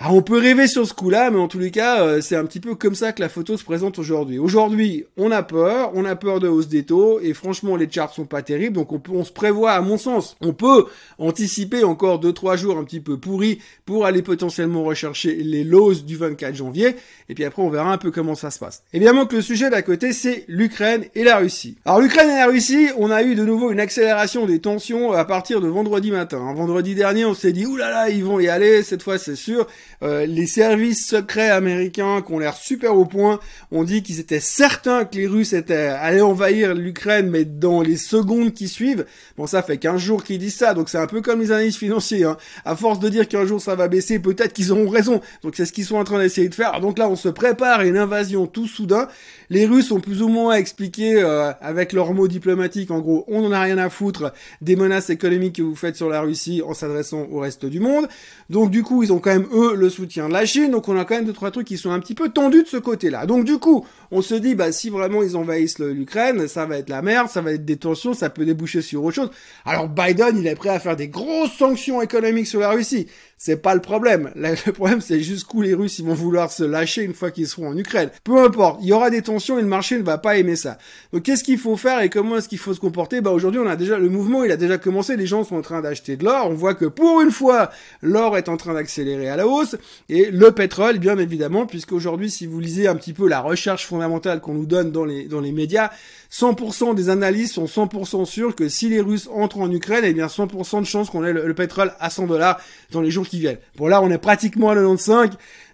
Ah, 0.00 0.12
on 0.12 0.22
peut 0.22 0.38
rêver 0.38 0.66
sur 0.66 0.84
ce 0.84 0.92
coup-là, 0.92 1.30
mais 1.30 1.38
en 1.38 1.46
tous 1.46 1.60
les 1.60 1.70
cas, 1.70 2.02
euh, 2.02 2.20
c'est 2.20 2.34
un 2.34 2.44
petit 2.44 2.58
peu 2.58 2.74
comme 2.74 2.96
ça 2.96 3.12
que 3.12 3.22
la 3.22 3.28
photo 3.28 3.56
se 3.56 3.62
présente 3.62 3.96
aujourd'hui. 4.00 4.40
Aujourd'hui, 4.40 5.04
on 5.16 5.30
a 5.30 5.44
peur, 5.44 5.92
on 5.94 6.04
a 6.04 6.16
peur 6.16 6.40
de 6.40 6.48
hausse 6.48 6.66
des 6.66 6.82
taux, 6.82 7.20
et 7.20 7.32
franchement, 7.32 7.76
les 7.76 7.88
charts 7.88 8.12
sont 8.12 8.24
pas 8.24 8.42
terribles, 8.42 8.74
donc 8.74 8.92
on, 8.92 8.98
peut, 8.98 9.22
se 9.22 9.30
prévoit, 9.30 9.70
à 9.70 9.80
mon 9.82 9.96
sens, 9.96 10.36
on 10.40 10.52
peut 10.52 10.86
anticiper 11.18 11.84
encore 11.84 12.20
2-3 12.20 12.56
jours 12.56 12.76
un 12.76 12.82
petit 12.82 12.98
peu 12.98 13.18
pourris 13.18 13.60
pour 13.86 14.04
aller 14.04 14.20
potentiellement 14.20 14.82
rechercher 14.82 15.36
les 15.36 15.62
lows 15.62 15.94
du 15.94 16.16
24 16.16 16.56
janvier, 16.56 16.96
et 17.28 17.34
puis 17.34 17.44
après, 17.44 17.62
on 17.62 17.70
verra 17.70 17.92
un 17.92 17.98
peu 17.98 18.10
comment 18.10 18.34
ça 18.34 18.50
se 18.50 18.58
passe. 18.58 18.82
Évidemment 18.92 19.26
que 19.26 19.36
le 19.36 19.42
sujet 19.42 19.70
d'à 19.70 19.82
côté, 19.82 20.12
c'est 20.12 20.44
l'Ukraine 20.48 21.04
et 21.14 21.22
la 21.22 21.36
Russie. 21.36 21.76
Alors, 21.84 22.00
l'Ukraine 22.00 22.30
et 22.30 22.38
la 22.38 22.48
Russie, 22.48 22.88
on 22.98 23.12
a 23.12 23.22
eu 23.22 23.36
de 23.36 23.44
nouveau 23.44 23.70
une 23.70 23.80
accélération 23.80 24.44
des 24.44 24.58
tensions 24.58 25.12
à 25.12 25.24
partir 25.24 25.60
de 25.60 25.68
vendredi 25.68 26.10
matin. 26.10 26.52
Vendredi 26.52 26.96
dernier, 26.96 27.24
on 27.24 27.34
s'est 27.34 27.52
dit, 27.52 27.64
oulala, 27.64 28.10
ils 28.10 28.24
vont 28.24 28.40
y 28.40 28.48
aller, 28.48 28.82
cette 28.82 29.04
fois, 29.04 29.18
c'est 29.18 29.36
sûr. 29.36 29.68
Euh, 30.02 30.26
les 30.26 30.46
services 30.46 31.06
secrets 31.06 31.50
américains 31.50 32.22
qui 32.22 32.32
ont 32.32 32.38
l'air 32.38 32.56
super 32.56 32.96
au 32.96 33.04
point 33.04 33.40
ont 33.70 33.84
dit 33.84 34.02
qu'ils 34.02 34.20
étaient 34.20 34.40
certains 34.40 35.04
que 35.04 35.16
les 35.16 35.26
Russes 35.26 35.52
étaient 35.52 35.74
allés 35.74 36.20
envahir 36.20 36.74
l'Ukraine, 36.74 37.30
mais 37.30 37.44
dans 37.44 37.82
les 37.82 37.96
secondes 37.96 38.52
qui 38.52 38.68
suivent. 38.68 39.06
Bon, 39.36 39.46
ça 39.46 39.62
fait 39.62 39.78
15 39.78 40.00
jours 40.00 40.24
qu'ils 40.24 40.38
disent 40.38 40.56
ça, 40.56 40.74
donc 40.74 40.88
c'est 40.88 40.98
un 40.98 41.06
peu 41.06 41.20
comme 41.20 41.40
les 41.40 41.52
analystes 41.52 41.78
financiers. 41.78 42.24
Hein. 42.24 42.36
À 42.64 42.76
force 42.76 42.98
de 43.00 43.08
dire 43.08 43.28
qu'un 43.28 43.46
jour 43.46 43.60
ça 43.60 43.74
va 43.74 43.88
baisser, 43.88 44.18
peut-être 44.18 44.52
qu'ils 44.52 44.72
auront 44.72 44.88
raison. 44.88 45.20
Donc 45.42 45.54
c'est 45.56 45.66
ce 45.66 45.72
qu'ils 45.72 45.84
sont 45.84 45.96
en 45.96 46.04
train 46.04 46.18
d'essayer 46.18 46.48
de 46.48 46.54
faire. 46.54 46.80
Donc 46.80 46.98
là, 46.98 47.08
on 47.08 47.16
se 47.16 47.28
prépare 47.28 47.80
à 47.80 47.84
une 47.84 47.96
invasion 47.96 48.46
tout 48.46 48.66
soudain. 48.66 49.08
Les 49.50 49.66
Russes 49.66 49.90
ont 49.92 50.00
plus 50.00 50.22
ou 50.22 50.28
moins 50.28 50.54
expliqué 50.54 51.22
euh, 51.22 51.52
avec 51.60 51.92
leurs 51.92 52.14
mots 52.14 52.28
diplomatiques, 52.28 52.90
en 52.90 53.00
gros, 53.00 53.24
on 53.28 53.42
n'en 53.42 53.52
a 53.52 53.60
rien 53.60 53.78
à 53.78 53.90
foutre 53.90 54.32
des 54.60 54.76
menaces 54.76 55.10
économiques 55.10 55.56
que 55.56 55.62
vous 55.62 55.76
faites 55.76 55.96
sur 55.96 56.08
la 56.08 56.20
Russie 56.20 56.62
en 56.66 56.74
s'adressant 56.74 57.26
au 57.30 57.40
reste 57.40 57.66
du 57.66 57.80
monde. 57.80 58.08
Donc 58.50 58.70
du 58.70 58.82
coup, 58.82 59.02
ils 59.02 59.12
ont 59.12 59.18
quand 59.18 59.32
même 59.32 59.48
eux 59.52 59.74
soutien 59.88 60.28
de 60.28 60.32
la 60.32 60.46
Chine. 60.46 60.70
Donc 60.70 60.88
on 60.88 60.98
a 60.98 61.04
quand 61.04 61.14
même 61.14 61.24
deux 61.24 61.32
trois 61.32 61.50
trucs 61.50 61.66
qui 61.66 61.78
sont 61.78 61.90
un 61.90 62.00
petit 62.00 62.14
peu 62.14 62.28
tendus 62.28 62.62
de 62.62 62.68
ce 62.68 62.76
côté-là. 62.76 63.26
Donc 63.26 63.44
du 63.44 63.58
coup, 63.58 63.86
on 64.10 64.22
se 64.22 64.34
dit 64.34 64.54
bah 64.54 64.72
si 64.72 64.90
vraiment 64.90 65.22
ils 65.22 65.36
envahissent 65.36 65.78
l'Ukraine, 65.78 66.48
ça 66.48 66.66
va 66.66 66.78
être 66.78 66.88
la 66.88 67.02
merde, 67.02 67.28
ça 67.28 67.40
va 67.40 67.52
être 67.52 67.64
des 67.64 67.76
tensions, 67.76 68.14
ça 68.14 68.30
peut 68.30 68.44
déboucher 68.44 68.82
sur 68.82 69.04
autre 69.04 69.16
chose. 69.16 69.30
Alors 69.64 69.88
Biden, 69.88 70.38
il 70.38 70.46
est 70.46 70.54
prêt 70.54 70.70
à 70.70 70.80
faire 70.80 70.96
des 70.96 71.08
grosses 71.08 71.52
sanctions 71.52 72.02
économiques 72.02 72.46
sur 72.46 72.60
la 72.60 72.70
Russie. 72.70 73.08
C'est 73.36 73.56
pas 73.56 73.74
le 73.74 73.80
problème. 73.80 74.30
Le 74.34 74.72
problème, 74.72 75.00
c'est 75.00 75.20
jusqu'où 75.20 75.60
les 75.60 75.74
Russes 75.74 75.98
ils 75.98 76.04
vont 76.04 76.14
vouloir 76.14 76.50
se 76.50 76.64
lâcher 76.64 77.02
une 77.02 77.14
fois 77.14 77.30
qu'ils 77.30 77.46
seront 77.46 77.68
en 77.68 77.76
Ukraine. 77.76 78.10
Peu 78.22 78.42
importe, 78.42 78.78
il 78.82 78.88
y 78.88 78.92
aura 78.92 79.10
des 79.10 79.22
tensions 79.22 79.58
et 79.58 79.62
le 79.62 79.68
marché 79.68 79.98
ne 79.98 80.02
va 80.02 80.18
pas 80.18 80.38
aimer 80.38 80.56
ça. 80.56 80.78
Donc 81.12 81.24
qu'est-ce 81.24 81.44
qu'il 81.44 81.58
faut 81.58 81.76
faire 81.76 82.00
et 82.00 82.08
comment 82.08 82.36
est-ce 82.36 82.48
qu'il 82.48 82.58
faut 82.58 82.72
se 82.72 82.80
comporter? 82.80 83.20
Bah 83.20 83.30
aujourd'hui, 83.30 83.60
on 83.60 83.66
a 83.66 83.76
déjà 83.76 83.98
le 83.98 84.08
mouvement, 84.08 84.44
il 84.44 84.52
a 84.52 84.56
déjà 84.56 84.78
commencé. 84.78 85.16
Les 85.16 85.26
gens 85.26 85.44
sont 85.44 85.56
en 85.56 85.62
train 85.62 85.82
d'acheter 85.82 86.16
de 86.16 86.24
l'or. 86.24 86.48
On 86.48 86.54
voit 86.54 86.74
que 86.74 86.86
pour 86.86 87.20
une 87.20 87.30
fois, 87.30 87.70
l'or 88.02 88.36
est 88.36 88.48
en 88.48 88.56
train 88.56 88.74
d'accélérer 88.74 89.28
à 89.28 89.36
la 89.36 89.46
hausse 89.46 89.76
et 90.08 90.30
le 90.30 90.52
pétrole, 90.52 90.98
bien 90.98 91.18
évidemment, 91.18 91.66
puisqu'aujourd'hui, 91.66 92.30
si 92.30 92.46
vous 92.46 92.60
lisez 92.60 92.88
un 92.88 92.96
petit 92.96 93.12
peu 93.12 93.28
la 93.28 93.40
recherche 93.40 93.86
fondamentale 93.86 94.40
qu'on 94.40 94.54
nous 94.54 94.66
donne 94.66 94.90
dans 94.90 95.04
les 95.04 95.24
dans 95.26 95.40
les 95.40 95.52
médias, 95.52 95.90
100% 96.34 96.96
des 96.96 97.10
analystes 97.10 97.54
sont 97.54 97.66
100% 97.66 98.24
sûrs 98.24 98.56
que 98.56 98.68
si 98.68 98.88
les 98.88 99.00
Russes 99.00 99.28
entrent 99.32 99.60
en 99.60 99.70
Ukraine, 99.70 100.02
eh 100.04 100.12
bien 100.12 100.26
100% 100.26 100.80
de 100.80 100.84
chances 100.84 101.08
qu'on 101.08 101.24
ait 101.24 101.32
le, 101.32 101.54
pétrole 101.54 101.92
à 102.00 102.10
100 102.10 102.26
dollars 102.26 102.60
dans 102.90 103.00
les 103.00 103.12
jours 103.12 103.23
qui 103.24 103.40
viennent. 103.40 103.58
Bon 103.76 103.86
là, 103.86 104.02
on 104.02 104.10
est 104.10 104.18
pratiquement 104.18 104.70
à 104.70 104.74
95. 104.74 105.30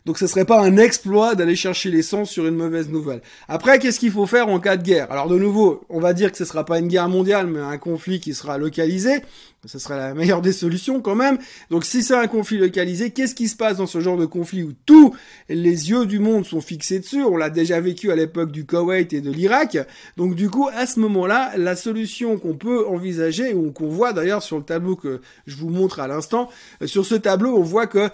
Donc 0.07 0.19
ce 0.19 0.27
serait 0.27 0.45
pas 0.45 0.61
un 0.61 0.77
exploit 0.77 1.35
d'aller 1.35 1.57
chercher 1.57 1.91
l'essence 1.91 2.31
sur 2.31 2.47
une 2.47 2.57
mauvaise 2.57 2.89
nouvelle. 2.89 3.21
Après, 3.49 3.79
qu'est-ce 3.79 4.01
qu'il 4.01 4.13
faut 4.13 4.27
faire 4.27 4.49
en 4.49 4.59
cas 4.61 4.77
de 4.77 4.83
guerre? 4.83 5.11
Alors 5.13 5.29
de 5.29 5.39
nouveau, 5.39 5.85
on 5.89 6.01
va 6.01 6.13
dire 6.13 6.31
que 6.31 6.39
ce 6.39 6.45
sera 6.45 6.65
pas 6.65 6.79
une 6.79 6.89
guerre 6.89 7.09
mondiale, 7.09 7.47
mais 7.47 7.61
un 7.61 7.79
conflit 7.79 8.21
qui 8.21 8.35
sera 8.35 8.59
localisé. 8.59 9.23
Ce 9.67 9.79
serait 9.79 9.99
la 9.99 10.15
meilleure 10.15 10.41
des 10.41 10.53
solutions 10.53 11.03
quand 11.03 11.15
même. 11.15 11.37
Donc 11.69 11.85
si 11.85 12.03
c'est 12.03 12.15
un 12.15 12.29
conflit 12.29 12.57
localisé, 12.57 13.11
qu'est-ce 13.11 13.35
qui 13.35 13.47
se 13.47 13.57
passe 13.57 13.77
dans 13.77 13.87
ce 13.87 14.01
genre 14.01 14.17
de 14.17 14.25
conflit 14.25 14.63
où 14.63 14.73
tous 14.87 15.15
les 15.51 15.91
yeux 15.91 16.07
du 16.07 16.19
monde 16.19 16.47
sont 16.47 16.63
fixés 16.63 17.01
dessus? 17.01 17.23
On 17.23 17.37
l'a 17.37 17.51
déjà 17.51 17.79
vécu 17.79 18.11
à 18.11 18.17
l'époque 18.17 18.53
du 18.53 18.65
Koweït 18.65 19.13
et 19.13 19.21
de 19.21 19.31
l'Irak. 19.31 19.77
Donc 20.17 20.35
du 20.35 20.49
coup, 20.49 20.69
à 20.75 20.87
ce 20.87 20.99
moment-là, 21.01 21.53
la 21.59 21.77
solution 21.77 22.39
qu'on 22.39 22.55
peut 22.55 22.87
envisager, 22.89 23.53
ou 23.53 23.71
qu'on 23.71 23.89
voit 23.89 24.15
d'ailleurs 24.15 24.43
sur 24.43 24.57
le 24.57 24.65
tableau 24.65 24.97
que 24.97 25.21
je 25.47 25.57
vous 25.57 25.69
montre 25.69 26.01
à 26.01 26.09
l'instant, 26.09 26.49
sur 26.87 27.05
ce 27.05 27.15
tableau, 27.15 27.55
on 27.55 27.63
voit 27.63 27.87
que 27.87 28.09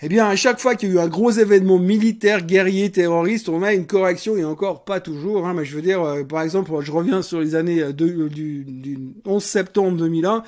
eh 0.00 0.08
bien, 0.08 0.28
à 0.28 0.36
chaque 0.36 0.60
fois 0.60 0.76
qu'il 0.76 0.90
y 0.90 0.92
a 0.92 0.94
eu 0.94 0.98
un 1.00 1.08
gros 1.08 1.32
événement 1.32 1.80
militaire, 1.80 2.46
guerrier, 2.46 2.88
terroriste, 2.90 3.48
on 3.48 3.64
a 3.64 3.72
une 3.72 3.84
correction 3.84 4.36
et 4.36 4.44
encore 4.44 4.84
pas 4.84 5.00
toujours. 5.00 5.44
Hein, 5.44 5.54
mais 5.54 5.64
je 5.64 5.74
veux 5.74 5.82
dire, 5.82 6.00
euh, 6.00 6.22
par 6.22 6.42
exemple, 6.42 6.70
je 6.82 6.92
reviens 6.92 7.20
sur 7.20 7.40
les 7.40 7.56
années 7.56 7.82
euh, 7.82 7.92
euh, 8.00 8.28
du, 8.28 8.64
du, 8.64 8.98
11 9.24 9.42
septembre 9.42 9.96
2001. 9.96 10.44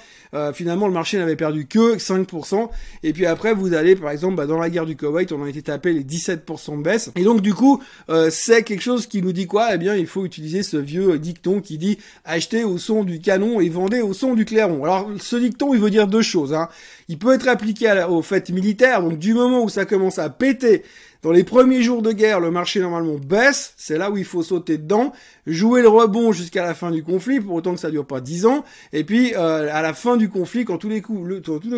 finalement, 0.52 0.86
le 0.86 0.92
marché 0.92 1.18
n'avait 1.18 1.34
perdu 1.34 1.66
que 1.66 1.96
5%. 1.96 2.68
Et 3.02 3.12
puis 3.12 3.26
après, 3.26 3.52
vous 3.52 3.74
allez, 3.74 3.96
par 3.96 4.10
exemple, 4.10 4.36
bah, 4.36 4.46
dans 4.46 4.58
la 4.58 4.70
guerre 4.70 4.86
du 4.86 4.94
Koweït, 4.94 5.32
on 5.32 5.42
a 5.42 5.48
été 5.48 5.62
tapé 5.62 5.92
les 5.94 6.04
17% 6.04 6.78
de 6.78 6.82
baisse. 6.84 7.10
Et 7.16 7.24
donc, 7.24 7.40
du 7.40 7.52
coup, 7.52 7.82
c'est 8.30 8.62
quelque 8.62 8.82
chose 8.82 9.08
qui 9.08 9.20
nous 9.20 9.32
dit 9.32 9.48
quoi? 9.48 9.74
Eh 9.74 9.78
bien, 9.78 9.96
il 9.96 10.06
faut 10.06 10.24
utiliser 10.24 10.62
ce 10.62 10.76
vieux 10.76 11.18
dicton 11.18 11.60
qui 11.60 11.76
dit 11.76 11.98
achetez 12.24 12.62
au 12.62 12.78
son 12.78 13.02
du 13.02 13.18
canon 13.18 13.60
et 13.60 13.68
vendez 13.68 14.00
au 14.00 14.12
son 14.12 14.34
du 14.34 14.44
clairon. 14.44 14.84
Alors, 14.84 15.10
ce 15.18 15.34
dicton, 15.34 15.74
il 15.74 15.80
veut 15.80 15.90
dire 15.90 16.06
deux 16.06 16.22
choses. 16.22 16.54
Hein. 16.54 16.68
Il 17.10 17.18
peut 17.18 17.34
être 17.34 17.48
appliqué 17.48 17.92
aux 18.08 18.22
fêtes 18.22 18.50
militaires, 18.50 19.02
donc 19.02 19.18
du 19.18 19.34
moment 19.34 19.64
où 19.64 19.68
ça 19.68 19.84
commence 19.84 20.20
à 20.20 20.30
péter, 20.30 20.84
dans 21.22 21.32
les 21.32 21.42
premiers 21.42 21.82
jours 21.82 22.02
de 22.02 22.12
guerre, 22.12 22.38
le 22.38 22.52
marché 22.52 22.78
normalement 22.78 23.18
baisse, 23.18 23.74
c'est 23.76 23.98
là 23.98 24.12
où 24.12 24.16
il 24.16 24.24
faut 24.24 24.44
sauter 24.44 24.78
dedans, 24.78 25.12
jouer 25.44 25.82
le 25.82 25.88
rebond 25.88 26.30
jusqu'à 26.30 26.62
la 26.62 26.72
fin 26.72 26.92
du 26.92 27.02
conflit, 27.02 27.40
pour 27.40 27.56
autant 27.56 27.74
que 27.74 27.80
ça 27.80 27.90
dure 27.90 28.06
pas 28.06 28.20
dix 28.20 28.46
ans, 28.46 28.64
et 28.92 29.02
puis 29.02 29.34
euh, 29.34 29.68
à 29.72 29.82
la 29.82 29.92
fin 29.92 30.16
du 30.16 30.28
conflit, 30.28 30.64
quand 30.64 30.78
tout 30.78 30.88
d'un 30.88 31.00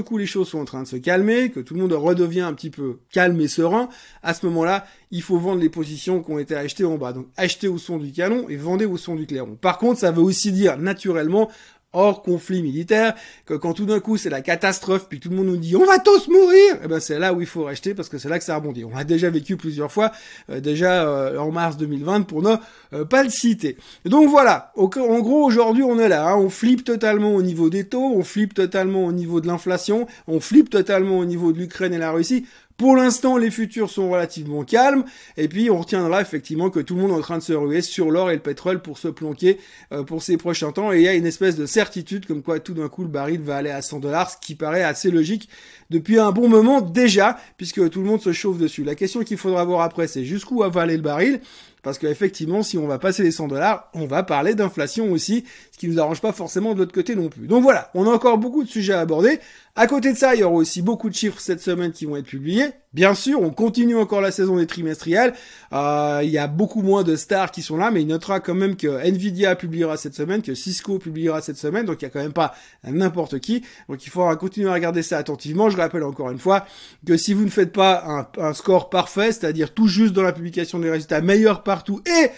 coup 0.03 0.19
les 0.19 0.27
choses 0.27 0.49
sont 0.49 0.61
en 0.61 0.67
train 0.67 0.83
de 0.83 0.87
se 0.87 0.97
calmer, 0.97 1.51
que 1.51 1.61
tout 1.61 1.73
le 1.73 1.81
monde 1.81 1.95
redevient 1.95 2.43
un 2.43 2.53
petit 2.53 2.69
peu 2.71 2.99
calme 3.11 3.41
et 3.41 3.49
serein, 3.49 3.89
à 4.23 4.35
ce 4.35 4.45
moment-là, 4.45 4.85
il 5.11 5.23
faut 5.23 5.39
vendre 5.39 5.62
les 5.62 5.71
positions 5.71 6.23
qui 6.23 6.31
ont 6.31 6.39
été 6.39 6.55
achetées 6.55 6.85
en 6.85 6.99
bas. 6.99 7.15
Donc 7.15 7.27
acheter 7.39 7.69
au 7.69 7.79
son 7.79 7.97
du 7.97 8.12
canon 8.12 8.49
et 8.51 8.57
vendre 8.57 8.85
au 8.85 8.97
son 8.99 9.15
du 9.15 9.27
clairon. 9.27 9.57
Par 9.61 9.79
contre, 9.79 9.99
ça 9.99 10.11
veut 10.11 10.23
aussi 10.23 10.53
dire 10.53 10.77
naturellement 10.79 11.51
hors 11.93 12.23
conflit 12.23 12.63
militaire, 12.63 13.15
que 13.47 13.55
quand 13.55 13.75
tout 13.75 13.87
d'un 13.87 14.01
coup 14.01 14.17
c'est 14.17 14.31
la 14.31 14.41
catastrophe, 14.41 15.07
puis 15.09 15.21
tout 15.21 15.29
le 15.29 15.37
monde 15.37 15.47
nous 15.47 15.57
dit 15.57 15.77
on 15.77 15.85
va 15.85 15.99
tous 15.99 16.29
mourir, 16.29 16.79
eh 16.85 16.89
ben 16.89 17.01
c'est 17.01 17.19
là 17.19 17.33
où 17.35 17.41
il 17.41 17.47
faut 17.47 17.65
racheter 17.65 17.95
parce 17.95 18.09
que 18.09 18.19
c'est 18.19 18.29
là 18.29 18.39
que 18.39 18.45
ça 18.45 18.57
rebondit. 18.57 18.85
On 18.85 18.97
l'a 18.97 19.05
déjà 19.05 19.31
vécu 19.31 19.57
plusieurs 19.57 19.91
fois, 19.91 20.13
euh, 20.51 20.61
déjà 20.61 21.07
euh, 21.07 21.39
en 21.39 21.51
mars 21.51 21.77
2020 21.77 22.23
pour 22.23 22.43
ne 22.43 22.57
euh, 22.93 23.05
pas 23.05 23.23
le 23.23 23.31
citer. 23.31 23.77
Donc 24.05 24.29
voilà, 24.29 24.73
en 24.77 24.87
gros 24.87 25.45
aujourd'hui 25.45 25.83
on 25.83 25.99
est 25.99 26.09
là, 26.09 26.29
hein. 26.29 26.37
on 26.37 26.51
flippe 26.51 26.85
totalement 26.85 27.35
au 27.35 27.43
niveau 27.43 27.71
des 27.71 27.85
taux, 27.85 28.13
on 28.15 28.23
flippe 28.23 28.55
totalement 28.55 29.05
au 29.05 29.13
niveau 29.13 29.41
de 29.41 29.47
l'inflation, 29.47 30.07
on 30.27 30.41
flippe 30.41 30.71
totalement 30.71 31.19
au 31.19 31.25
niveau 31.25 31.53
de 31.53 31.59
l'Ukraine 31.59 31.95
et 31.95 31.99
la 31.99 32.11
Russie. 32.13 32.47
Pour 32.76 32.97
l'instant, 32.97 33.37
les 33.37 33.50
futurs 33.50 33.91
sont 33.91 34.11
relativement 34.11 34.64
calmes, 34.64 35.05
et 35.37 35.49
puis 35.49 35.71
on 35.71 35.79
retiendra 35.79 36.21
effectivement 36.21 36.71
que 36.71 36.81
tout 36.81 36.95
le 36.95 37.02
monde 37.02 37.11
est 37.12 37.14
en 37.14 37.21
train 37.21 37.38
de 37.38 37.43
se 37.43 37.52
ruer 37.52 37.83
sur 37.83 38.11
l'or 38.11 38.31
et 38.31 38.35
le 38.35 38.41
pétrole 38.41 38.83
pour 38.83 38.99
se 38.99 39.09
planquer 39.09 39.59
euh, 39.93 40.02
pour 40.02 40.23
ces 40.23 40.37
prochains 40.37 40.73
temps, 40.73 40.93
et 40.93 40.97
il 40.97 41.02
y 41.02 41.09
a 41.09 41.14
une 41.14 41.26
espèce 41.26 41.57
de 41.57 41.67
certitude 41.67 42.26
comme 42.26 42.43
quoi 42.43 42.61
tout 42.61 42.75
d'un 42.75 42.88
coup 42.88 43.02
le 43.02 43.09
baril 43.09 43.41
va 43.41 43.57
aller 43.57 43.71
à 43.71 43.83
100 43.83 44.00
dollars, 44.00 44.31
ce 44.31 44.37
qui 44.41 44.55
paraît 44.55 44.83
assez 44.83 45.11
logique 45.11 45.49
depuis 45.91 46.19
un 46.19 46.33
bon 46.33 46.49
moment 46.49 46.81
déjà, 46.81 47.38
puisque 47.57 47.91
tout 47.91 48.00
le 48.00 48.07
monde 48.07 48.21
se 48.23 48.33
chauffe 48.33 48.59
dessus. 48.59 48.85
La 48.85 48.95
question 48.95 49.23
qu'il 49.23 49.37
faudra 49.37 49.64
voir 49.64 49.83
après, 49.83 50.07
c'est 50.07 50.25
jusqu'où 50.25 50.59
va 50.59 50.81
aller 50.81 50.97
le 50.97 51.02
baril? 51.02 51.41
parce 51.83 51.99
qu'effectivement, 51.99 52.62
si 52.62 52.79
on 52.79 52.87
va 52.87 52.99
passer 52.99 53.23
les 53.23 53.33
100 53.33 53.49
dollars, 53.49 53.91
on 53.95 54.07
va 54.07 54.23
parler 54.23 54.55
d'inflation 54.55 55.11
aussi, 55.11 55.45
ce 55.73 55.79
qui 55.79 55.88
nous 55.88 55.99
arrange 55.99 56.21
pas 56.21 56.33
forcément 56.33 56.75
de 56.75 56.79
l'autre 56.79 56.93
côté 56.93 57.17
non 57.17 57.29
plus. 57.29 57.49
Donc 57.49 57.62
voilà, 57.62 57.91
on 57.95 58.07
a 58.07 58.11
encore 58.11 58.38
beaucoup 58.38 58.62
de 58.62 58.69
sujets 58.69 58.93
à 58.93 59.00
aborder. 59.00 59.41
À 59.75 59.87
côté 59.87 60.12
de 60.12 60.19
ça, 60.19 60.35
il 60.35 60.43
y 60.43 60.45
aura 60.45 60.57
aussi 60.57 60.83
beaucoup 60.83 61.09
de 61.09 61.14
chiffres 61.14 61.41
cette 61.41 61.62
semaine 61.62 61.93
qui 61.93 62.05
vont 62.05 62.17
être 62.17 62.26
publiés. 62.26 62.67
Bien 62.93 63.14
sûr, 63.14 63.41
on 63.41 63.49
continue 63.49 63.97
encore 63.97 64.21
la 64.21 64.31
saison 64.31 64.57
des 64.59 64.67
trimestriels. 64.67 65.33
Euh, 65.73 66.21
il 66.23 66.29
y 66.29 66.37
a 66.37 66.47
beaucoup 66.47 66.83
moins 66.83 67.02
de 67.05 67.17
stars 67.17 67.50
qui 67.50 67.62
sont 67.62 67.79
là, 67.79 67.91
mais 67.91 68.02
il 68.02 68.07
notera 68.07 68.41
quand 68.41 68.55
même 68.55 68.76
que 68.76 68.87
Nvidia 68.87 69.57
publiera 69.57 69.97
cette 69.97 70.14
semaine, 70.14 70.43
que 70.43 70.55
Cisco 70.55 70.99
publiera 70.99 71.41
cette 71.41 71.57
semaine, 71.57 71.87
donc 71.87 72.02
il 72.02 72.05
y 72.05 72.07
a 72.07 72.11
quand 72.11 72.21
même 72.21 72.35
pas 72.35 72.55
n'importe 72.85 73.38
qui. 73.38 73.62
Donc 73.88 74.05
il 74.05 74.11
faudra 74.11 74.37
continuer 74.37 74.69
à 74.69 74.75
regarder 74.75 75.02
ça 75.02 75.17
attentivement. 75.17 75.71
Je 75.71 75.79
rappelle 75.79 76.05
encore 76.05 76.31
une 76.31 76.38
fois 76.38 76.67
que 77.07 77.17
si 77.17 77.33
vous 77.33 77.45
ne 77.45 77.50
faites 77.50 77.73
pas 77.73 78.05
un, 78.07 78.43
un 78.43 78.52
score 78.52 78.91
parfait, 78.91 79.33
c'est-à-dire 79.33 79.73
tout 79.73 79.88
juste 79.88 80.12
dans 80.12 80.23
la 80.23 80.35
publication 80.35 80.81
des 80.81 80.91
résultats, 80.91 81.23
meilleurs 81.23 81.62
partout 81.62 82.02
et 82.05 82.29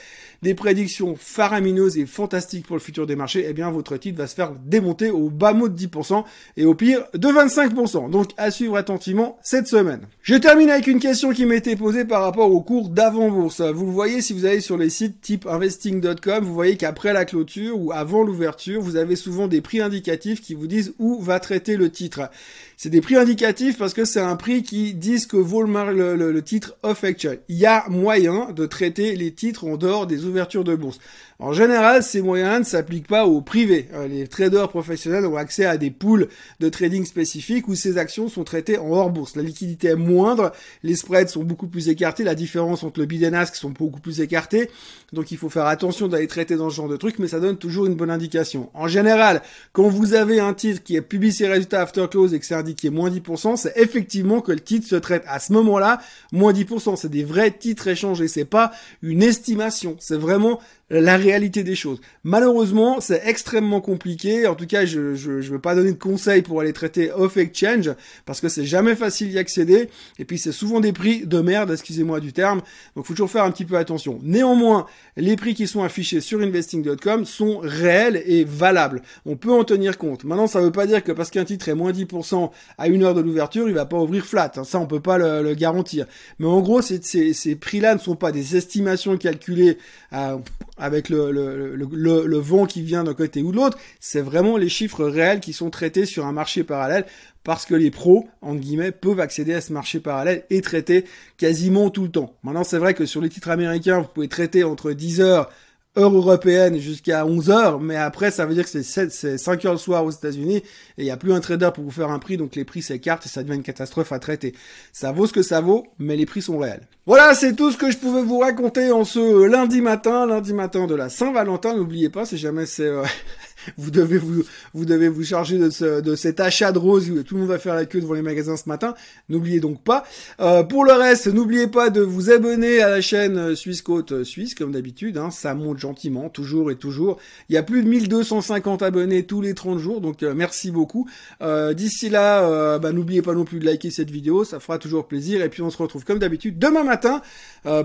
des 0.45 0.55
prédictions 0.55 1.17
faramineuses 1.19 1.97
et 1.97 2.05
fantastiques 2.07 2.67
pour 2.67 2.77
le 2.77 2.83
futur 2.83 3.07
des 3.07 3.17
marchés, 3.17 3.47
eh 3.49 3.55
bien 3.55 3.71
votre 3.71 3.97
titre 3.97 4.19
va 4.19 4.27
se 4.27 4.35
faire 4.35 4.53
démonter 4.65 5.11
au 5.11 5.31
bas 5.31 5.55
mot 5.55 5.69
de 5.69 5.77
10% 5.77 6.23
et 6.59 6.67
au 6.67 6.75
pire 6.75 7.03
de 7.15 7.29
25%. 7.29 8.11
Donc 8.11 8.31
à 8.37 8.51
suivre 8.51 8.77
attentivement 8.77 9.39
cette 9.43 9.67
semaine. 9.67 10.03
Je 10.23 10.35
termine 10.35 10.69
avec 10.69 10.87
une 10.87 11.01
question 11.01 11.33
qui 11.33 11.47
m'a 11.47 11.55
été 11.55 11.77
posée 11.77 12.05
par 12.05 12.23
rapport 12.23 12.53
au 12.53 12.61
cours 12.61 12.91
d'avant-bourse. 12.91 13.63
Vous 13.63 13.87
le 13.87 13.93
voyez 13.93 14.21
si 14.21 14.35
vous 14.35 14.45
allez 14.45 14.61
sur 14.61 14.77
les 14.77 14.91
sites 14.91 15.21
type 15.23 15.47
investing.com, 15.47 16.45
vous 16.45 16.55
voyez 16.55 16.77
qu'après 16.77 17.15
la 17.15 17.25
clôture 17.25 17.81
ou 17.81 17.93
avant 17.93 18.23
l'ouverture, 18.23 18.83
vous 18.83 18.97
avez 18.97 19.17
souvent 19.17 19.49
des 19.49 19.63
prix 19.63 19.81
indicatifs 19.81 20.43
qui 20.43 20.55
vous 20.55 20.67
disent 20.67 20.93
où 20.99 21.21
va 21.23 21.41
traiter 21.41 21.77
le 21.77 21.91
titre. 21.91 22.29
C'est 22.77 22.91
des 22.91 23.01
prix 23.01 23.17
indicatifs 23.17 23.79
parce 23.79 23.95
que 23.95 24.05
c'est 24.05 24.21
un 24.21 24.37
prix 24.37 24.63
qui 24.63 24.93
dit 24.93 25.21
ce 25.21 25.27
que 25.27 25.37
vaut 25.37 25.63
le, 25.63 26.43
titre 26.43 26.77
off 26.83 27.03
actual. 27.05 27.39
Il 27.49 27.57
y 27.57 27.67
a 27.67 27.89
moyen 27.89 28.53
de 28.53 28.67
traiter 28.67 29.17
les 29.17 29.33
titres 29.33 29.65
en 29.65 29.77
dehors 29.77 30.07
des 30.07 30.25
ouvertures 30.25 30.34
de 30.35 30.75
bourse. 30.75 30.99
En 31.38 31.53
général, 31.53 32.03
ces 32.03 32.23
moyens 32.23 32.61
ne 32.61 32.64
s'appliquent 32.64 33.09
pas 33.09 33.26
aux 33.26 33.41
privés. 33.41 33.88
Euh, 33.93 34.07
les 34.07 34.29
traders 34.29 34.69
professionnels 34.69 35.26
ont 35.26 35.37
accès 35.37 35.64
à 35.64 35.76
des 35.76 35.91
pools 35.91 36.29
de 36.61 36.69
trading 36.69 37.05
spécifiques 37.05 37.67
où 37.69 37.75
ces 37.75 37.99
actions 37.99 38.29
sont 38.29 38.45
traitées 38.45 38.79
en 38.79 38.91
hors 38.91 39.11
bourse. 39.11 39.35
La 39.37 39.43
liquidité 39.43 39.88
est 39.88 39.97
moindre, 39.97 40.53
les 40.83 40.95
spreads 40.95 41.29
sont 41.29 41.43
beaucoup 41.43 41.67
plus 41.67 41.88
écartés, 41.88 42.23
la 42.23 42.35
différence 42.35 42.85
entre 42.85 43.00
le 43.00 43.07
bid 43.07 43.23
et 43.23 43.35
ask 43.35 43.57
sont 43.57 43.71
beaucoup 43.71 44.00
plus 44.00 44.21
écartés. 44.21 44.71
Donc 45.12 45.31
il 45.33 45.38
faut 45.38 45.49
faire 45.49 45.67
attention 45.67 46.09
d'aller 46.09 46.26
traiter 46.26 46.57
dans 46.57 46.71
ce 46.71 46.76
genre 46.76 46.88
de 46.88 46.97
trucs, 46.97 47.19
mais 47.19 47.29
ça 47.29 47.41
donne 47.41 47.57
toujours 47.57 47.87
une 47.87 47.95
bonne 47.95 48.11
indication. 48.11 48.71
En 48.75 48.87
général, 48.87 49.43
quand 49.73 49.88
vous 49.88 50.14
avez 50.14 50.41
un 50.41 50.55
titre 50.55 50.83
qui 50.83 50.97
a 50.97 51.03
publié 51.03 51.33
ses 51.33 51.49
résultats 51.49 51.83
after 51.83 52.07
close 52.11 52.35
et 52.35 52.38
que 52.38 52.47
c'est 52.47 52.55
indiqué 52.55 52.91
moins 52.91 53.11
10%, 53.11 53.57
c'est 53.57 53.73
effectivement 53.76 54.41
que 54.41 54.53
le 54.53 54.61
titre 54.61 54.87
se 54.87 54.97
traite 54.97 55.25
à 55.26 55.38
ce 55.41 55.53
moment-là 55.53 56.00
moins 56.33 56.53
10%. 56.53 56.97
C'est 56.97 57.11
des 57.11 57.25
vrais 57.25 57.50
titres 57.50 57.88
échangés, 57.88 58.29
c'est 58.29 58.45
pas 58.45 58.73
une 59.03 59.23
estimation, 59.23 59.97
vraiment 60.16 60.61
la 60.90 61.16
réalité 61.16 61.64
des 61.64 61.75
choses. 61.75 62.00
Malheureusement, 62.25 63.00
c'est 63.00 63.23
extrêmement 63.25 63.80
compliqué. 63.80 64.47
En 64.47 64.54
tout 64.54 64.66
cas, 64.66 64.85
je, 64.85 65.14
je, 65.14 65.30
veux 65.30 65.59
pas 65.59 65.75
donner 65.75 65.92
de 65.92 65.99
conseils 65.99 66.42
pour 66.42 66.61
aller 66.61 66.75
traiter 66.75 67.11
off 67.11 67.37
exchange 67.38 67.90
parce 68.26 68.40
que 68.40 68.49
c'est 68.49 68.64
jamais 68.64 68.94
facile 68.94 69.30
d'y 69.30 69.38
accéder. 69.38 69.88
Et 70.18 70.25
puis 70.25 70.38
c'est 70.38 70.52
souvent 70.52 70.80
des 70.80 70.92
prix 70.92 71.26
de 71.26 71.40
merde, 71.40 71.71
excusez-moi 71.71 72.21
du 72.21 72.33
terme. 72.33 72.61
Donc 72.97 73.06
faut 73.06 73.14
toujours 73.14 73.30
faire 73.30 73.44
un 73.44 73.50
petit 73.50 73.64
peu 73.64 73.76
attention. 73.76 74.21
Néanmoins, 74.23 74.87
les 75.16 75.37
prix 75.37 75.54
qui 75.54 75.66
sont 75.66 75.83
affichés 75.83 76.21
sur 76.21 76.40
investing.com 76.40 77.25
sont 77.25 77.61
réels 77.62 78.23
et 78.26 78.44
valables. 78.44 79.02
On 79.25 79.37
peut 79.37 79.52
en 79.52 79.64
tenir 79.64 79.97
compte. 79.97 80.25
Maintenant, 80.25 80.47
ça 80.47 80.61
veut 80.61 80.73
pas 80.73 80.87
dire 80.87 81.02
que 81.02 81.12
parce 81.12 81.30
qu'un 81.30 81.44
titre 81.44 81.68
est 81.68 81.75
moins 81.75 81.92
10% 81.92 82.50
à 82.76 82.88
une 82.88 83.04
heure 83.04 83.14
de 83.14 83.23
l'ouverture, 83.23 83.68
il 83.68 83.75
va 83.75 83.87
pas 83.87 83.99
ouvrir 83.99 84.26
flat. 84.26 84.52
Ça, 84.64 84.78
on 84.78 84.87
peut 84.87 85.00
pas 85.00 85.16
le, 85.18 85.54
garantir. 85.54 86.06
Mais 86.38 86.47
en 86.47 86.61
gros, 86.61 86.83
ces, 86.83 87.00
ces 87.00 87.56
prix-là 87.56 87.94
ne 87.94 88.00
sont 88.00 88.16
pas 88.16 88.33
des 88.33 88.56
estimations 88.56 89.16
calculées 89.16 89.78
avec 90.11 91.09
le, 91.09 91.31
le, 91.31 91.75
le, 91.75 92.27
le 92.27 92.39
vent 92.39 92.67
qui 92.67 92.83
vient 92.83 93.05
d'un 93.05 93.15
côté 93.15 93.43
ou 93.43 93.53
de 93.53 93.57
l'autre, 93.57 93.79
c'est 94.01 94.21
vraiment 94.21 94.57
les 94.57 94.69
chiffres 94.69 95.05
réels 95.05 95.41
qui 95.41 95.53
sont 95.53 95.71
traités 95.71 96.07
sur 96.07 96.27
un 96.27 96.33
marché 96.33 96.65
parallèle 96.65 97.07
parce 97.45 97.67
que 97.67 97.75
les 97.75 97.91
pros, 97.91 98.27
en 98.41 98.55
guillemets, 98.55 98.91
peuvent 98.91 99.21
accéder 99.21 99.53
à 99.55 99.61
ce 99.61 99.73
marché 99.73 100.01
parallèle 100.01 100.45
et 100.49 100.63
traiter 100.63 101.05
quasiment 101.37 101.91
tout 101.91 102.05
le 102.05 102.11
temps. 102.11 102.35
Maintenant, 102.43 102.65
c'est 102.65 102.79
vrai 102.79 102.95
que 102.95 103.05
sur 103.05 103.21
les 103.21 103.29
titres 103.29 103.51
américains, 103.51 104.01
vous 104.01 104.09
pouvez 104.09 104.29
traiter 104.29 104.65
entre 104.65 104.93
10 104.93 105.21
heures 105.21 105.51
heure 105.97 106.15
européenne 106.15 106.79
jusqu'à 106.79 107.25
11 107.25 107.51
heures, 107.51 107.81
mais 107.81 107.97
après 107.97 108.31
ça 108.31 108.47
veut 108.47 108.55
dire 108.55 108.65
que 108.65 108.83
c'est 108.83 109.39
5 109.39 109.65
heures 109.65 109.73
le 109.73 109.79
soir 109.79 110.05
aux 110.05 110.11
États-Unis 110.11 110.57
et 110.57 110.65
il 110.99 111.05
n'y 111.05 111.11
a 111.11 111.17
plus 111.17 111.33
un 111.33 111.41
trader 111.41 111.71
pour 111.75 111.85
vous 111.85 111.91
faire 111.91 112.11
un 112.11 112.19
prix, 112.19 112.37
donc 112.37 112.57
les 112.57 112.65
prix 112.65 112.83
s'écartent 112.83 113.27
et 113.27 113.29
ça 113.29 113.43
devient 113.43 113.55
une 113.55 113.63
catastrophe 113.63 114.13
à 114.13 114.19
traiter. 114.19 114.55
Ça 114.93 115.13
vaut 115.13 115.27
ce 115.27 115.33
que 115.33 115.43
ça 115.43 115.61
vaut, 115.61 115.87
mais 115.99 116.17
les 116.17 116.27
prix 116.27 116.43
sont 116.43 116.59
réels. 116.59 116.87
Voilà, 117.07 117.35
c'est 117.35 117.55
tout 117.55 117.71
ce 117.71 117.77
que 117.77 117.90
je 117.90 117.99
pouvais 117.99 118.23
vous 118.23 118.38
raconter 118.38 118.90
en 118.90 119.05
ce 119.05 119.45
lundi 119.45 119.83
matin, 119.83 120.27
lundi 120.27 120.55
matin 120.55 120.87
de 120.87 120.95
la 120.95 121.11
Saint-Valentin. 121.11 121.77
N'oubliez 121.77 122.09
pas, 122.09 122.25
si 122.25 122.38
jamais 122.38 122.66
c'est 122.66 122.87
euh, 122.87 123.05
vous 123.77 123.90
devez 123.90 124.18
vous, 124.18 124.42
vous 124.72 124.85
devez 124.85 125.09
vous 125.09 125.24
charger 125.24 125.59
de, 125.59 125.70
ce, 125.70 126.00
de 126.00 126.14
cet 126.16 126.40
achat 126.40 126.72
de 126.72 126.79
rose. 126.79 127.12
Tout 127.27 127.35
le 127.35 127.40
monde 127.40 127.50
va 127.50 127.59
faire 127.59 127.74
la 127.74 127.85
queue 127.85 128.00
devant 128.00 128.14
les 128.14 128.22
magasins 128.22 128.57
ce 128.57 128.68
matin. 128.68 128.94
N'oubliez 129.29 129.61
donc 129.61 129.83
pas. 129.83 130.05
Euh, 130.40 130.62
pour 130.62 130.85
le 130.85 130.92
reste, 130.92 131.27
n'oubliez 131.27 131.66
pas 131.66 131.90
de 131.90 132.00
vous 132.00 132.31
abonner 132.31 132.81
à 132.81 132.88
la 132.88 133.00
chaîne 133.00 133.55
Suisse 133.55 133.83
Côte 133.83 134.24
Suisse, 134.24 134.55
comme 134.55 134.72
d'habitude. 134.72 135.18
Hein, 135.18 135.31
ça 135.31 135.55
monte 135.55 135.79
gentiment, 135.79 136.29
toujours 136.29 136.70
et 136.70 136.77
toujours. 136.77 137.18
Il 137.48 137.55
y 137.55 137.59
a 137.59 137.62
plus 137.62 137.83
de 137.83 137.88
1250 137.88 138.83
abonnés 138.83 139.24
tous 139.24 139.40
les 139.40 139.55
30 139.55 139.79
jours, 139.79 140.00
donc 140.00 140.22
euh, 140.22 140.35
merci 140.35 140.70
beaucoup. 140.70 141.09
Euh, 141.42 141.72
D'ici 141.74 142.09
là, 142.09 142.79
bah, 142.79 142.92
n'oubliez 142.92 143.22
pas 143.22 143.35
non 143.35 143.44
plus 143.44 143.59
de 143.59 143.64
liker 143.64 143.90
cette 143.90 144.11
vidéo, 144.11 144.44
ça 144.44 144.61
fera 144.61 144.79
toujours 144.79 145.07
plaisir. 145.07 145.42
Et 145.42 145.48
puis 145.48 145.62
on 145.62 145.70
se 145.70 145.79
retrouve 145.79 146.05
comme 146.05 146.18
d'habitude 146.18 146.59
demain 146.59 146.85
matin 146.85 147.20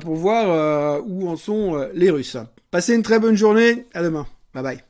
pour 0.01 0.15
voir 0.15 1.01
où 1.07 1.27
en 1.27 1.35
sont 1.35 1.87
les 1.93 2.09
Russes. 2.09 2.37
Passez 2.71 2.93
une 2.93 3.03
très 3.03 3.19
bonne 3.19 3.35
journée. 3.35 3.85
À 3.93 4.03
demain. 4.03 4.27
Bye 4.53 4.63
bye. 4.63 4.83